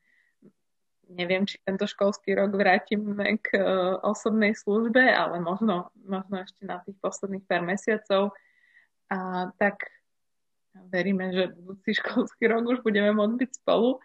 neviem, 1.10 1.44
či 1.44 1.60
tento 1.62 1.84
školský 1.84 2.36
rok 2.36 2.54
vrátime 2.56 3.38
k 3.40 3.58
e, 3.58 3.62
osobnej 4.02 4.56
službe, 4.56 5.00
ale 5.00 5.40
možno, 5.40 5.92
možno 6.00 6.42
ešte 6.44 6.62
na 6.64 6.80
tých 6.80 6.96
posledných 7.00 7.44
pár 7.44 7.62
mesiacov. 7.64 8.32
A 9.12 9.50
tak 9.60 9.88
veríme, 10.90 11.30
že 11.30 11.54
budúci 11.54 11.94
školský 12.00 12.50
rok 12.50 12.64
už 12.66 12.78
budeme 12.82 13.14
môcť 13.14 13.36
byť 13.38 13.50
spolu. 13.62 14.00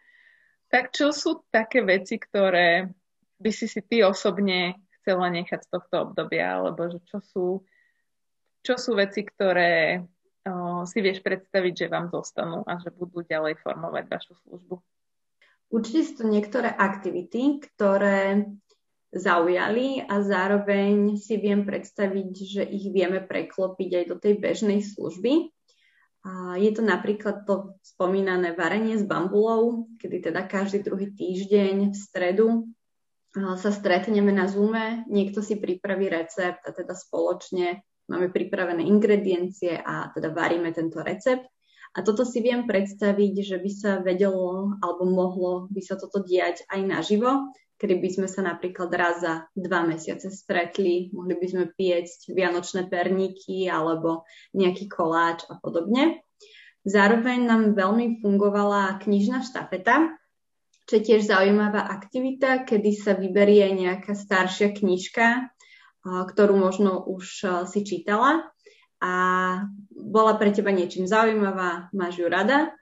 Tak 0.70 0.94
čo 0.94 1.10
sú 1.10 1.42
také 1.50 1.82
veci, 1.82 2.22
ktoré 2.22 2.94
by 3.42 3.52
si 3.56 3.66
si 3.66 3.82
ty 3.82 4.06
osobne 4.06 4.78
chcela 5.00 5.32
nechať 5.32 5.66
z 5.66 5.70
tohto 5.72 5.96
obdobia, 6.12 6.60
alebo 6.60 6.92
že 6.92 7.00
čo 7.08 7.18
sú, 7.24 7.48
čo 8.62 8.76
sú 8.78 8.94
veci, 8.94 9.26
ktoré 9.26 10.04
o, 10.46 10.84
si 10.86 11.00
vieš 11.00 11.24
predstaviť, 11.24 11.74
že 11.74 11.88
vám 11.88 12.12
zostanú 12.12 12.62
a 12.68 12.78
že 12.78 12.94
budú 12.94 13.26
ďalej 13.26 13.58
formovať 13.64 14.06
vašu 14.12 14.38
službu? 14.46 14.78
Určite 15.70 16.02
sú 16.02 16.14
to 16.22 16.26
niektoré 16.26 16.74
aktivity, 16.74 17.62
ktoré 17.62 18.50
zaujali 19.10 20.02
a 20.06 20.22
zároveň 20.22 21.18
si 21.18 21.38
viem 21.38 21.66
predstaviť, 21.66 22.32
že 22.46 22.64
ich 22.66 22.90
vieme 22.94 23.22
preklopiť 23.22 23.90
aj 24.02 24.06
do 24.06 24.16
tej 24.18 24.34
bežnej 24.38 24.82
služby. 24.86 25.50
Je 26.60 26.72
to 26.76 26.82
napríklad 26.84 27.46
to 27.46 27.80
spomínané 27.82 28.54
varenie 28.54 28.98
s 28.98 29.06
bambulou, 29.06 29.90
kedy 29.98 30.30
teda 30.30 30.46
každý 30.46 30.86
druhý 30.86 31.10
týždeň 31.14 31.94
v 31.94 31.98
stredu 31.98 32.48
sa 33.34 33.70
stretneme 33.70 34.34
na 34.34 34.50
Zoome, 34.50 35.06
niekto 35.06 35.46
si 35.46 35.62
pripraví 35.62 36.10
recept 36.10 36.66
a 36.66 36.74
teda 36.74 36.98
spoločne 36.98 37.86
máme 38.10 38.34
pripravené 38.34 38.82
ingrediencie 38.90 39.78
a 39.78 40.10
teda 40.10 40.34
varíme 40.34 40.74
tento 40.74 41.06
recept 41.06 41.46
a 41.90 42.06
toto 42.06 42.22
si 42.22 42.40
viem 42.46 42.70
predstaviť, 42.70 43.34
že 43.42 43.58
by 43.58 43.72
sa 43.74 43.92
vedelo 44.00 44.78
alebo 44.78 45.04
mohlo 45.10 45.52
by 45.74 45.82
sa 45.82 45.98
toto 45.98 46.22
diať 46.22 46.62
aj 46.70 46.82
naživo, 46.86 47.50
kedy 47.82 47.96
by 47.98 48.10
sme 48.12 48.28
sa 48.30 48.46
napríklad 48.46 48.92
raz 48.94 49.24
za 49.24 49.48
dva 49.58 49.88
mesiace 49.88 50.30
stretli, 50.30 51.10
mohli 51.16 51.34
by 51.34 51.48
sme 51.50 51.66
piecť 51.74 52.30
vianočné 52.36 52.92
perníky 52.92 53.66
alebo 53.72 54.28
nejaký 54.54 54.86
koláč 54.92 55.48
a 55.50 55.58
podobne. 55.58 56.22
Zároveň 56.86 57.44
nám 57.44 57.76
veľmi 57.76 58.22
fungovala 58.22 59.00
knižná 59.04 59.44
štafeta, 59.44 60.16
čo 60.88 60.94
je 60.98 61.06
tiež 61.06 61.28
zaujímavá 61.28 61.86
aktivita, 61.86 62.66
kedy 62.66 62.92
sa 62.98 63.14
vyberie 63.14 63.72
nejaká 63.78 64.18
staršia 64.18 64.74
knižka, 64.74 65.54
ktorú 66.06 66.56
možno 66.56 67.04
už 67.04 67.26
si 67.70 67.80
čítala 67.84 68.48
a 69.00 69.14
bola 69.90 70.36
pre 70.36 70.52
teba 70.52 70.72
niečím 70.72 71.08
zaujímavá, 71.08 71.92
máš 71.96 72.20
ju 72.20 72.28
rada? 72.28 72.76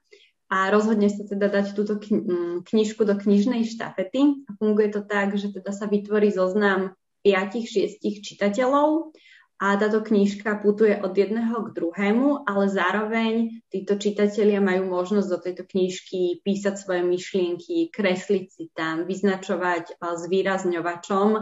A 0.48 0.72
rozhodne 0.72 1.12
sa 1.12 1.28
teda 1.28 1.52
dať 1.52 1.76
túto 1.76 2.00
mm, 2.00 2.64
knižku 2.64 3.04
do 3.04 3.20
knižnej 3.20 3.68
štafety. 3.68 4.48
A 4.48 4.50
funguje 4.56 4.96
to 4.96 5.04
tak, 5.04 5.36
že 5.36 5.52
teda 5.52 5.76
sa 5.76 5.92
vytvorí 5.92 6.32
zoznam 6.32 6.96
5-6 7.22 8.00
čitateľov 8.00 9.12
a 9.58 9.74
táto 9.74 10.06
knižka 10.06 10.62
putuje 10.62 11.02
od 11.02 11.18
jedného 11.18 11.66
k 11.66 11.74
druhému, 11.74 12.46
ale 12.46 12.70
zároveň 12.70 13.34
títo 13.74 13.98
čitatelia 13.98 14.62
majú 14.62 14.86
možnosť 14.86 15.28
do 15.34 15.38
tejto 15.42 15.64
knižky 15.66 16.46
písať 16.46 16.78
svoje 16.78 17.02
myšlienky, 17.02 17.90
kresliť 17.90 18.46
si 18.54 18.70
tam, 18.78 19.10
vyznačovať 19.10 19.98
s 19.98 20.24
výrazňovačom, 20.30 21.42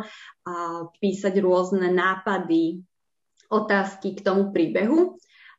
písať 0.96 1.34
rôzne 1.44 1.92
nápady, 1.92 2.88
otázky 3.56 4.20
k 4.20 4.26
tomu 4.26 4.52
príbehu. 4.52 5.15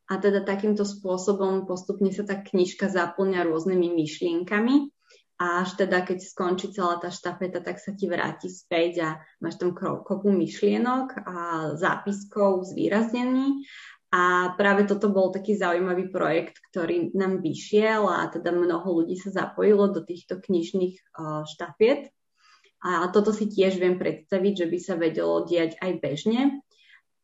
A 0.07 0.23
teda 0.23 0.47
takýmto 0.47 0.87
spôsobom 0.87 1.67
postupne 1.67 2.15
sa 2.15 2.23
tá 2.23 2.39
knižka 2.39 2.87
zaplňa 2.87 3.43
rôznymi 3.43 3.91
myšlienkami 3.91 4.95
a 5.37 5.69
až 5.69 5.77
teda, 5.77 6.01
keď 6.01 6.19
skončí 6.25 6.73
celá 6.73 6.97
tá 6.97 7.13
štafeta, 7.13 7.61
tak 7.61 7.77
sa 7.77 7.93
ti 7.93 8.09
vráti 8.09 8.49
späť 8.49 8.93
a 9.05 9.09
máš 9.45 9.61
tam 9.61 9.77
kopu 9.77 10.33
myšlienok 10.33 11.29
a 11.29 11.37
zápiskov, 11.77 12.65
zvýraznení. 12.65 13.69
A 14.17 14.57
práve 14.57 14.89
toto 14.89 15.13
bol 15.13 15.29
taký 15.29 15.53
zaujímavý 15.61 16.09
projekt, 16.09 16.57
ktorý 16.73 17.13
nám 17.13 17.45
vyšiel 17.45 18.09
a 18.09 18.33
teda 18.33 18.49
mnoho 18.49 19.03
ľudí 19.03 19.21
sa 19.21 19.29
zapojilo 19.29 19.93
do 19.93 20.01
týchto 20.01 20.41
knižných 20.41 20.97
štafiet. 21.53 22.09
A 22.81 23.05
toto 23.13 23.37
si 23.37 23.45
tiež 23.51 23.77
viem 23.77 24.01
predstaviť, 24.01 24.65
že 24.65 24.67
by 24.73 24.79
sa 24.81 24.95
vedelo 24.97 25.45
diať 25.45 25.77
aj 25.85 25.93
bežne. 26.01 26.65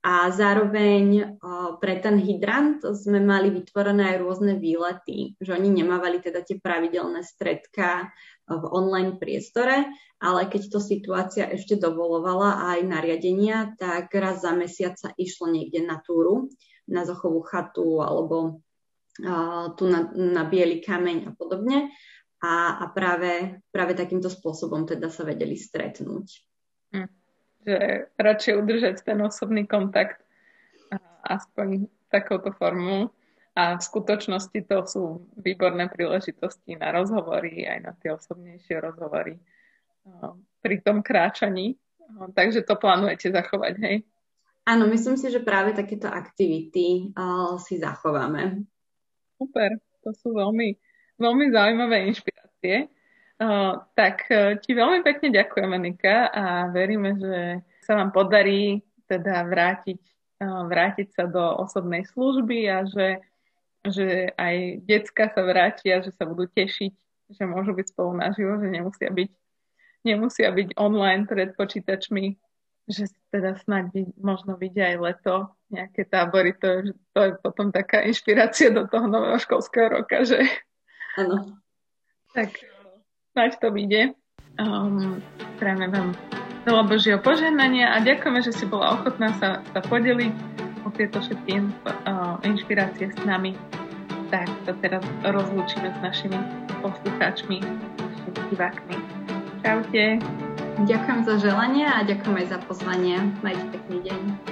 A 0.02 0.34
zároveň 0.34 1.38
pre 1.78 1.94
ten 2.02 2.18
hydrant 2.18 2.82
sme 2.82 3.22
mali 3.22 3.54
vytvorené 3.54 4.10
aj 4.10 4.16
rôzne 4.18 4.58
výlety, 4.58 5.38
že 5.38 5.54
oni 5.54 5.70
nemávali 5.70 6.18
teda 6.18 6.42
tie 6.42 6.58
pravidelné 6.58 7.22
stredka 7.22 8.10
v 8.50 8.64
online 8.66 9.22
priestore, 9.22 9.86
ale 10.18 10.50
keď 10.50 10.62
to 10.74 10.78
situácia 10.82 11.46
ešte 11.46 11.78
dovolovala 11.78 12.74
aj 12.74 12.78
nariadenia, 12.82 13.78
tak 13.78 14.10
raz 14.18 14.42
za 14.42 14.50
mesiac 14.50 14.98
sa 14.98 15.14
išlo 15.14 15.54
niekde 15.54 15.86
na 15.86 16.02
túru, 16.02 16.50
na 16.90 17.06
Zochovú 17.06 17.46
chatu 17.46 18.02
alebo 18.02 18.58
tu 19.78 19.84
na, 19.86 20.10
na 20.10 20.42
Bielý 20.42 20.82
kameň 20.82 21.30
a 21.30 21.32
podobne. 21.38 21.94
A, 22.42 22.82
a 22.82 22.90
práve, 22.90 23.62
práve 23.70 23.94
takýmto 23.94 24.26
spôsobom 24.26 24.82
teda 24.82 25.14
sa 25.14 25.22
vedeli 25.22 25.54
stretnúť. 25.54 26.26
Hm 26.90 27.21
že 27.62 28.10
radšej 28.18 28.54
udržať 28.58 28.96
ten 29.06 29.18
osobný 29.22 29.66
kontakt 29.66 30.22
aspoň 31.22 31.86
takouto 32.10 32.50
formou. 32.54 33.14
A 33.52 33.76
v 33.76 33.82
skutočnosti 33.84 34.58
to 34.64 34.78
sú 34.88 35.04
výborné 35.36 35.84
príležitosti 35.92 36.72
na 36.72 36.88
rozhovory, 36.88 37.68
aj 37.68 37.78
na 37.84 37.92
tie 38.00 38.16
osobnejšie 38.16 38.80
rozhovory 38.80 39.36
pri 40.64 40.76
tom 40.80 41.04
kráčaní. 41.04 41.76
Takže 42.32 42.64
to 42.64 42.80
plánujete 42.80 43.28
zachovať, 43.28 43.74
hej? 43.84 43.96
Áno, 44.64 44.88
myslím 44.88 45.20
si, 45.20 45.28
že 45.28 45.44
práve 45.44 45.74
takéto 45.76 46.08
aktivity 46.08 47.12
uh, 47.12 47.58
si 47.60 47.76
zachováme. 47.76 48.62
Super, 49.36 49.74
to 50.00 50.10
sú 50.16 50.32
veľmi, 50.32 50.78
veľmi 51.18 51.46
zaujímavé 51.50 52.08
inšpirácie 52.08 52.88
tak 53.96 54.28
e, 54.28 54.60
ti 54.60 54.76
veľmi 54.76 55.00
pekne 55.02 55.32
ďakujeme, 55.32 55.76
Nika, 55.78 56.30
a 56.30 56.44
veríme, 56.70 57.16
že 57.16 57.64
sa 57.82 57.98
vám 57.98 58.14
podarí 58.14 58.84
teda 59.10 59.44
vrátiť, 59.44 60.00
vrátiť 60.42 61.08
sa 61.14 61.24
do 61.26 61.42
osobnej 61.60 62.06
služby 62.08 62.58
a 62.70 62.86
že, 62.86 63.22
že 63.84 64.32
aj 64.34 64.86
decka 64.86 65.30
sa 65.30 65.42
vrátia, 65.42 66.00
že 66.00 66.14
sa 66.14 66.24
budú 66.24 66.48
tešiť, 66.48 66.92
že 67.32 67.42
môžu 67.44 67.76
byť 67.76 67.86
spolu 67.92 68.16
naživo, 68.16 68.58
že 68.62 68.68
nemusia 68.70 69.08
byť, 69.10 69.30
nemusia 70.06 70.48
byť 70.50 70.68
online 70.78 71.24
pred 71.26 71.52
počítačmi, 71.54 72.36
že 72.90 73.10
teda 73.30 73.58
snáď 73.62 74.12
možno 74.18 74.58
vidia 74.58 74.90
aj 74.94 74.98
leto, 74.98 75.34
nejaké 75.70 76.04
tábory, 76.04 76.52
to, 76.58 76.92
to 77.14 77.20
je 77.22 77.32
potom 77.40 77.70
taká 77.70 78.02
inšpirácia 78.04 78.74
do 78.74 78.84
toho 78.90 79.06
nového 79.06 79.38
školského 79.38 80.00
roka, 80.00 80.26
že... 80.26 80.42
Áno. 81.16 81.56
Tak 82.32 82.71
snáď 83.32 83.50
to 83.58 83.68
vyjde. 83.72 84.02
Um, 84.60 85.24
prajeme 85.56 85.88
vám 85.88 86.08
veľa 86.68 86.82
Božieho 86.86 87.18
požehnania 87.18 87.96
a 87.96 88.04
ďakujeme, 88.04 88.40
že 88.44 88.52
si 88.52 88.64
bola 88.68 89.00
ochotná 89.00 89.32
sa, 89.40 89.64
sa 89.72 89.80
podeliť 89.80 90.34
o 90.84 90.88
tieto 90.92 91.18
všetky 91.18 91.58
uh, 91.58 92.36
inšpirácie 92.44 93.10
s 93.10 93.20
nami. 93.24 93.56
Tak 94.28 94.48
sa 94.64 94.72
teraz 94.80 95.04
rozlúčime 95.24 95.92
s 95.92 95.98
našimi 96.00 96.38
poslucháčmi, 96.80 97.60
našimi 98.00 98.40
divákmi. 98.52 98.96
Čaute. 99.60 100.04
Ďakujem 100.88 101.20
za 101.28 101.34
želanie 101.36 101.84
a 101.84 102.00
ďakujem 102.04 102.34
aj 102.44 102.46
za 102.48 102.58
pozvanie. 102.64 103.16
Majte 103.44 103.64
pekný 103.72 104.08
deň. 104.08 104.51